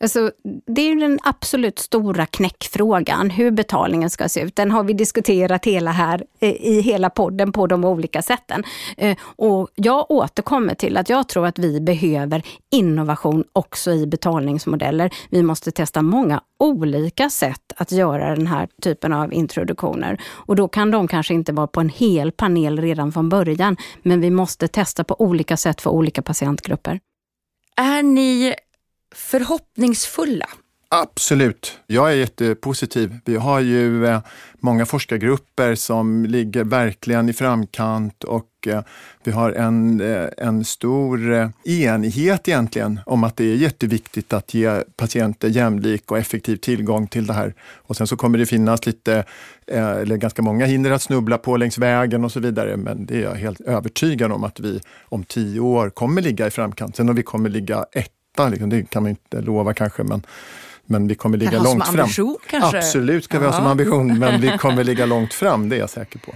Alltså, 0.00 0.32
det 0.66 0.80
är 0.80 0.96
den 0.96 1.18
absolut 1.22 1.78
stora 1.78 2.26
knäckfrågan, 2.26 3.30
hur 3.30 3.50
betalningen 3.50 4.10
ska 4.10 4.28
se 4.28 4.40
ut. 4.40 4.56
Den 4.56 4.70
har 4.70 4.84
vi 4.84 4.92
diskuterat 4.92 5.66
hela 5.66 5.90
här 5.90 6.24
eh, 6.40 6.50
i 6.50 6.80
hela 6.80 7.10
podden 7.10 7.52
på 7.52 7.66
de 7.66 7.84
olika 7.84 8.22
sätten. 8.22 8.64
Eh, 8.96 9.16
och 9.22 9.68
jag 9.74 10.10
återkommer 10.10 10.74
till 10.74 10.96
att 10.96 11.08
jag 11.08 11.28
tror 11.28 11.46
att 11.46 11.58
vi 11.58 11.80
behöver 11.80 12.42
innovation 12.70 13.44
också 13.52 13.92
i 13.92 14.06
betalningsmodeller. 14.06 15.10
Vi 15.30 15.42
måste 15.42 15.70
testa 15.70 16.02
många 16.02 16.40
olika 16.58 17.30
sätt 17.30 17.72
att 17.76 17.92
göra 17.92 18.34
den 18.34 18.46
här 18.46 18.68
typen 18.82 19.12
av 19.12 19.32
introduktioner. 19.32 20.20
Och 20.30 20.56
då 20.56 20.68
kan 20.68 20.90
de 20.90 21.08
kanske 21.08 21.34
inte 21.34 21.52
vara 21.52 21.66
på 21.66 21.80
en 21.80 21.88
hel 21.88 22.32
panel 22.32 22.80
redan 22.80 23.12
från 23.12 23.28
början, 23.28 23.76
men 24.02 24.20
vi 24.20 24.30
måste 24.30 24.68
testa 24.68 25.04
på 25.04 25.20
olika 25.20 25.56
sätt 25.56 25.80
för 25.80 25.90
olika 25.90 26.22
patientgrupper. 26.22 27.00
Är 27.76 28.02
ni 28.02 28.54
förhoppningsfulla? 29.14 30.46
Absolut. 30.92 31.78
Jag 31.86 32.12
är 32.12 32.16
jättepositiv. 32.16 33.18
Vi 33.24 33.36
har 33.36 33.60
ju 33.60 34.06
eh, 34.06 34.20
många 34.60 34.86
forskargrupper 34.86 35.74
som 35.74 36.24
ligger 36.24 36.64
verkligen 36.64 37.28
i 37.28 37.32
framkant 37.32 38.24
och 38.24 38.46
eh, 38.66 38.82
vi 39.24 39.30
har 39.30 39.52
en, 39.52 40.00
eh, 40.00 40.28
en 40.36 40.64
stor 40.64 41.32
eh, 41.32 41.48
enighet 41.64 42.48
egentligen 42.48 43.00
om 43.06 43.24
att 43.24 43.36
det 43.36 43.44
är 43.44 43.54
jätteviktigt 43.54 44.32
att 44.32 44.54
ge 44.54 44.82
patienter 44.96 45.48
jämlik 45.48 46.10
och 46.10 46.18
effektiv 46.18 46.56
tillgång 46.56 47.06
till 47.06 47.26
det 47.26 47.32
här. 47.32 47.54
Och 47.76 47.96
sen 47.96 48.06
så 48.06 48.16
kommer 48.16 48.38
det 48.38 48.46
finnas 48.46 48.86
lite, 48.86 49.24
eh, 49.66 49.90
eller 49.90 50.16
ganska 50.16 50.42
många 50.42 50.66
hinder 50.66 50.90
att 50.90 51.02
snubbla 51.02 51.38
på 51.38 51.56
längs 51.56 51.78
vägen 51.78 52.24
och 52.24 52.32
så 52.32 52.40
vidare. 52.40 52.76
Men 52.76 53.06
det 53.06 53.16
är 53.16 53.22
jag 53.22 53.34
helt 53.34 53.60
övertygad 53.60 54.32
om 54.32 54.44
att 54.44 54.60
vi 54.60 54.80
om 55.02 55.24
tio 55.24 55.60
år 55.60 55.90
kommer 55.90 56.22
ligga 56.22 56.46
i 56.46 56.50
framkant. 56.50 56.96
Sen 56.96 57.08
om 57.08 57.14
vi 57.14 57.22
kommer 57.22 57.48
ligga 57.48 57.86
etta, 58.32 58.48
liksom, 58.48 58.70
det 58.70 58.90
kan 58.90 59.02
man 59.02 59.10
inte 59.10 59.40
lova 59.40 59.74
kanske, 59.74 60.02
men 60.02 60.22
men 60.84 61.06
vi 61.08 61.14
kommer 61.14 61.38
ligga 61.38 61.62
långt 61.62 61.86
fram. 61.86 62.00
Ambition, 62.00 62.36
kanske? 62.50 62.78
Absolut 62.78 63.24
ska 63.24 63.38
vi 63.38 63.46
ha 63.46 63.52
som 63.52 63.66
ambition, 63.66 64.18
men 64.18 64.40
vi 64.40 64.48
kommer 64.58 64.84
ligga 64.84 65.06
långt 65.06 65.34
fram, 65.34 65.68
det 65.68 65.76
är 65.76 65.80
jag 65.80 65.90
säker 65.90 66.18
på. 66.18 66.34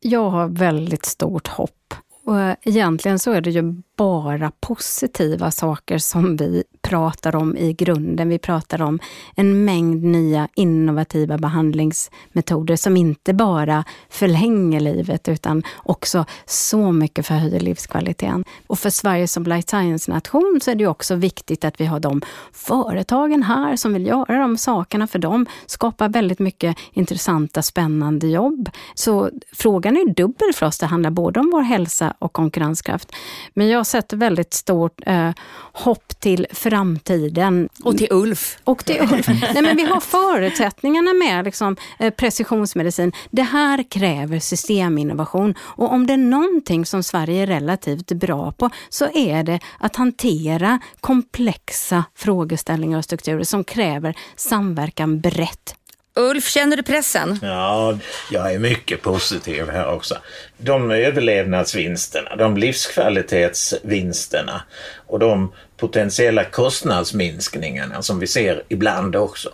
Jag 0.00 0.30
har 0.30 0.48
väldigt 0.48 1.04
stort 1.04 1.48
hopp. 1.48 1.94
Och 2.26 2.40
eh, 2.40 2.56
egentligen 2.62 3.18
så 3.18 3.32
är 3.32 3.40
det 3.40 3.50
ju 3.50 3.82
bara 3.96 4.52
positiva 4.60 5.50
saker 5.50 5.98
som 5.98 6.36
vi 6.36 6.64
pratar 6.82 7.36
om 7.36 7.56
i 7.56 7.72
grunden. 7.72 8.28
Vi 8.28 8.38
pratar 8.38 8.82
om 8.82 8.98
en 9.36 9.64
mängd 9.64 10.02
nya 10.04 10.48
innovativa 10.54 11.38
behandlingsmetoder 11.38 12.76
som 12.76 12.96
inte 12.96 13.34
bara 13.34 13.84
förlänger 14.08 14.80
livet 14.80 15.28
utan 15.28 15.62
också 15.76 16.24
så 16.46 16.92
mycket 16.92 17.26
förhöjer 17.26 17.60
livskvaliteten. 17.60 18.44
Och 18.66 18.78
för 18.78 18.90
Sverige 18.90 19.28
som 19.28 19.44
life 19.44 19.68
science-nation 19.68 20.60
så 20.62 20.70
är 20.70 20.74
det 20.74 20.86
också 20.86 21.14
viktigt 21.14 21.64
att 21.64 21.80
vi 21.80 21.86
har 21.86 22.00
de 22.00 22.22
företagen 22.52 23.42
här 23.42 23.76
som 23.76 23.92
vill 23.92 24.06
göra 24.06 24.38
de 24.38 24.58
sakerna 24.58 25.06
för 25.06 25.18
de 25.18 25.46
skapar 25.66 26.08
väldigt 26.08 26.38
mycket 26.38 26.76
intressanta, 26.92 27.62
spännande 27.62 28.26
jobb. 28.26 28.70
Så 28.94 29.30
frågan 29.52 29.96
är 29.96 30.14
dubbel 30.14 30.52
för 30.54 30.66
oss. 30.66 30.78
Det 30.78 30.86
handlar 30.86 31.10
både 31.10 31.40
om 31.40 31.50
vår 31.52 31.62
hälsa 31.62 32.15
och 32.18 32.32
konkurrenskraft. 32.32 33.12
Men 33.54 33.68
jag 33.68 33.86
sätter 33.86 34.16
väldigt 34.16 34.54
stort 34.54 35.00
eh, 35.06 35.30
hopp 35.72 36.20
till 36.20 36.46
framtiden. 36.52 37.68
Och 37.84 37.98
till 37.98 38.08
Ulf. 38.10 38.58
Och 38.64 38.84
till 38.84 39.00
Ulf. 39.00 39.28
Nej, 39.54 39.62
men 39.62 39.76
vi 39.76 39.84
har 39.84 40.00
förutsättningarna 40.00 41.12
med 41.12 41.44
liksom, 41.44 41.76
eh, 41.98 42.10
precisionsmedicin. 42.10 43.12
Det 43.30 43.42
här 43.42 43.90
kräver 43.90 44.38
systeminnovation. 44.38 45.54
Och 45.60 45.92
om 45.92 46.06
det 46.06 46.12
är 46.12 46.16
någonting 46.16 46.86
som 46.86 47.02
Sverige 47.02 47.42
är 47.42 47.46
relativt 47.46 48.12
bra 48.12 48.52
på 48.52 48.70
så 48.88 49.08
är 49.14 49.42
det 49.42 49.60
att 49.78 49.96
hantera 49.96 50.80
komplexa 51.00 52.04
frågeställningar 52.14 52.98
och 52.98 53.04
strukturer 53.04 53.44
som 53.44 53.64
kräver 53.64 54.14
samverkan 54.36 55.20
brett 55.20 55.74
Ulf, 56.16 56.48
känner 56.48 56.76
du 56.76 56.82
pressen? 56.82 57.38
Ja, 57.42 57.98
jag 58.30 58.54
är 58.54 58.58
mycket 58.58 59.02
positiv 59.02 59.70
här 59.70 59.88
också. 59.88 60.18
De 60.58 60.90
överlevnadsvinsterna, 60.90 62.36
de 62.36 62.56
livskvalitetsvinsterna 62.56 64.62
och 65.06 65.18
de 65.18 65.52
potentiella 65.76 66.44
kostnadsminskningarna 66.44 68.02
som 68.02 68.18
vi 68.18 68.26
ser 68.26 68.62
ibland 68.68 69.16
också. 69.16 69.50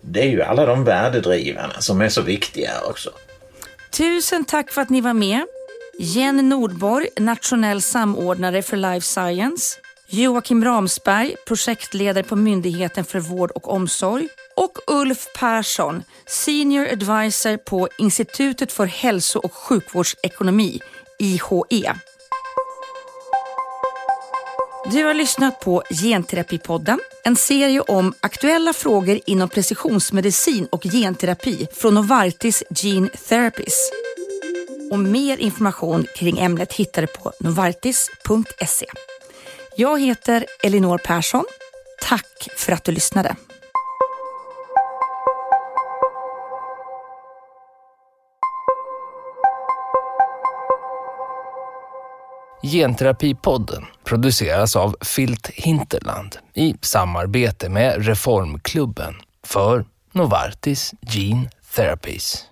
Det 0.00 0.20
är 0.20 0.28
ju 0.28 0.42
alla 0.42 0.66
de 0.66 0.84
värdedrivarna 0.84 1.80
som 1.80 2.00
är 2.00 2.08
så 2.08 2.22
viktiga 2.22 2.72
också. 2.88 3.10
Tusen 3.90 4.44
tack 4.44 4.70
för 4.70 4.82
att 4.82 4.90
ni 4.90 5.00
var 5.00 5.14
med. 5.14 5.40
Jenny 5.98 6.42
Nordborg, 6.42 7.08
nationell 7.16 7.82
samordnare 7.82 8.62
för 8.62 8.76
Life 8.76 9.06
Science. 9.06 9.78
Joakim 10.08 10.64
Ramsberg, 10.64 11.36
projektledare 11.46 12.22
på 12.22 12.36
Myndigheten 12.36 13.04
för 13.04 13.20
vård 13.20 13.50
och 13.50 13.72
omsorg 13.72 14.28
och 14.56 14.78
Ulf 14.86 15.26
Persson, 15.38 16.02
Senior 16.26 16.86
Advisor 16.92 17.56
på 17.56 17.88
Institutet 17.98 18.72
för 18.72 18.86
hälso 18.86 19.38
och 19.38 19.54
sjukvårdsekonomi, 19.54 20.80
IHE. 21.18 21.94
Du 24.90 25.04
har 25.04 25.14
lyssnat 25.14 25.60
på 25.60 25.82
Genterapipodden, 26.02 27.00
en 27.24 27.36
serie 27.36 27.80
om 27.80 28.14
aktuella 28.20 28.72
frågor 28.72 29.20
inom 29.26 29.48
precisionsmedicin 29.48 30.66
och 30.72 30.82
genterapi 30.82 31.68
från 31.72 31.94
Novartis 31.94 32.62
Gene 32.70 33.08
Therapies. 33.08 33.90
Och 34.90 34.98
mer 34.98 35.36
information 35.36 36.06
kring 36.14 36.38
ämnet 36.38 36.72
hittar 36.72 37.02
du 37.02 37.08
på 37.08 37.32
novartis.se. 37.40 38.86
Jag 39.78 40.00
heter 40.00 40.46
Elinor 40.62 40.98
Persson. 40.98 41.44
Tack 42.02 42.48
för 42.56 42.72
att 42.72 42.84
du 42.84 42.92
lyssnade. 42.92 43.36
Genterapipodden 52.62 53.84
produceras 54.04 54.76
av 54.76 54.96
Filt 55.00 55.46
Hinterland 55.46 56.38
i 56.54 56.74
samarbete 56.80 57.68
med 57.68 58.06
Reformklubben 58.06 59.14
för 59.42 59.84
Novartis 60.12 60.94
Gene 61.00 61.50
Therapies. 61.74 62.44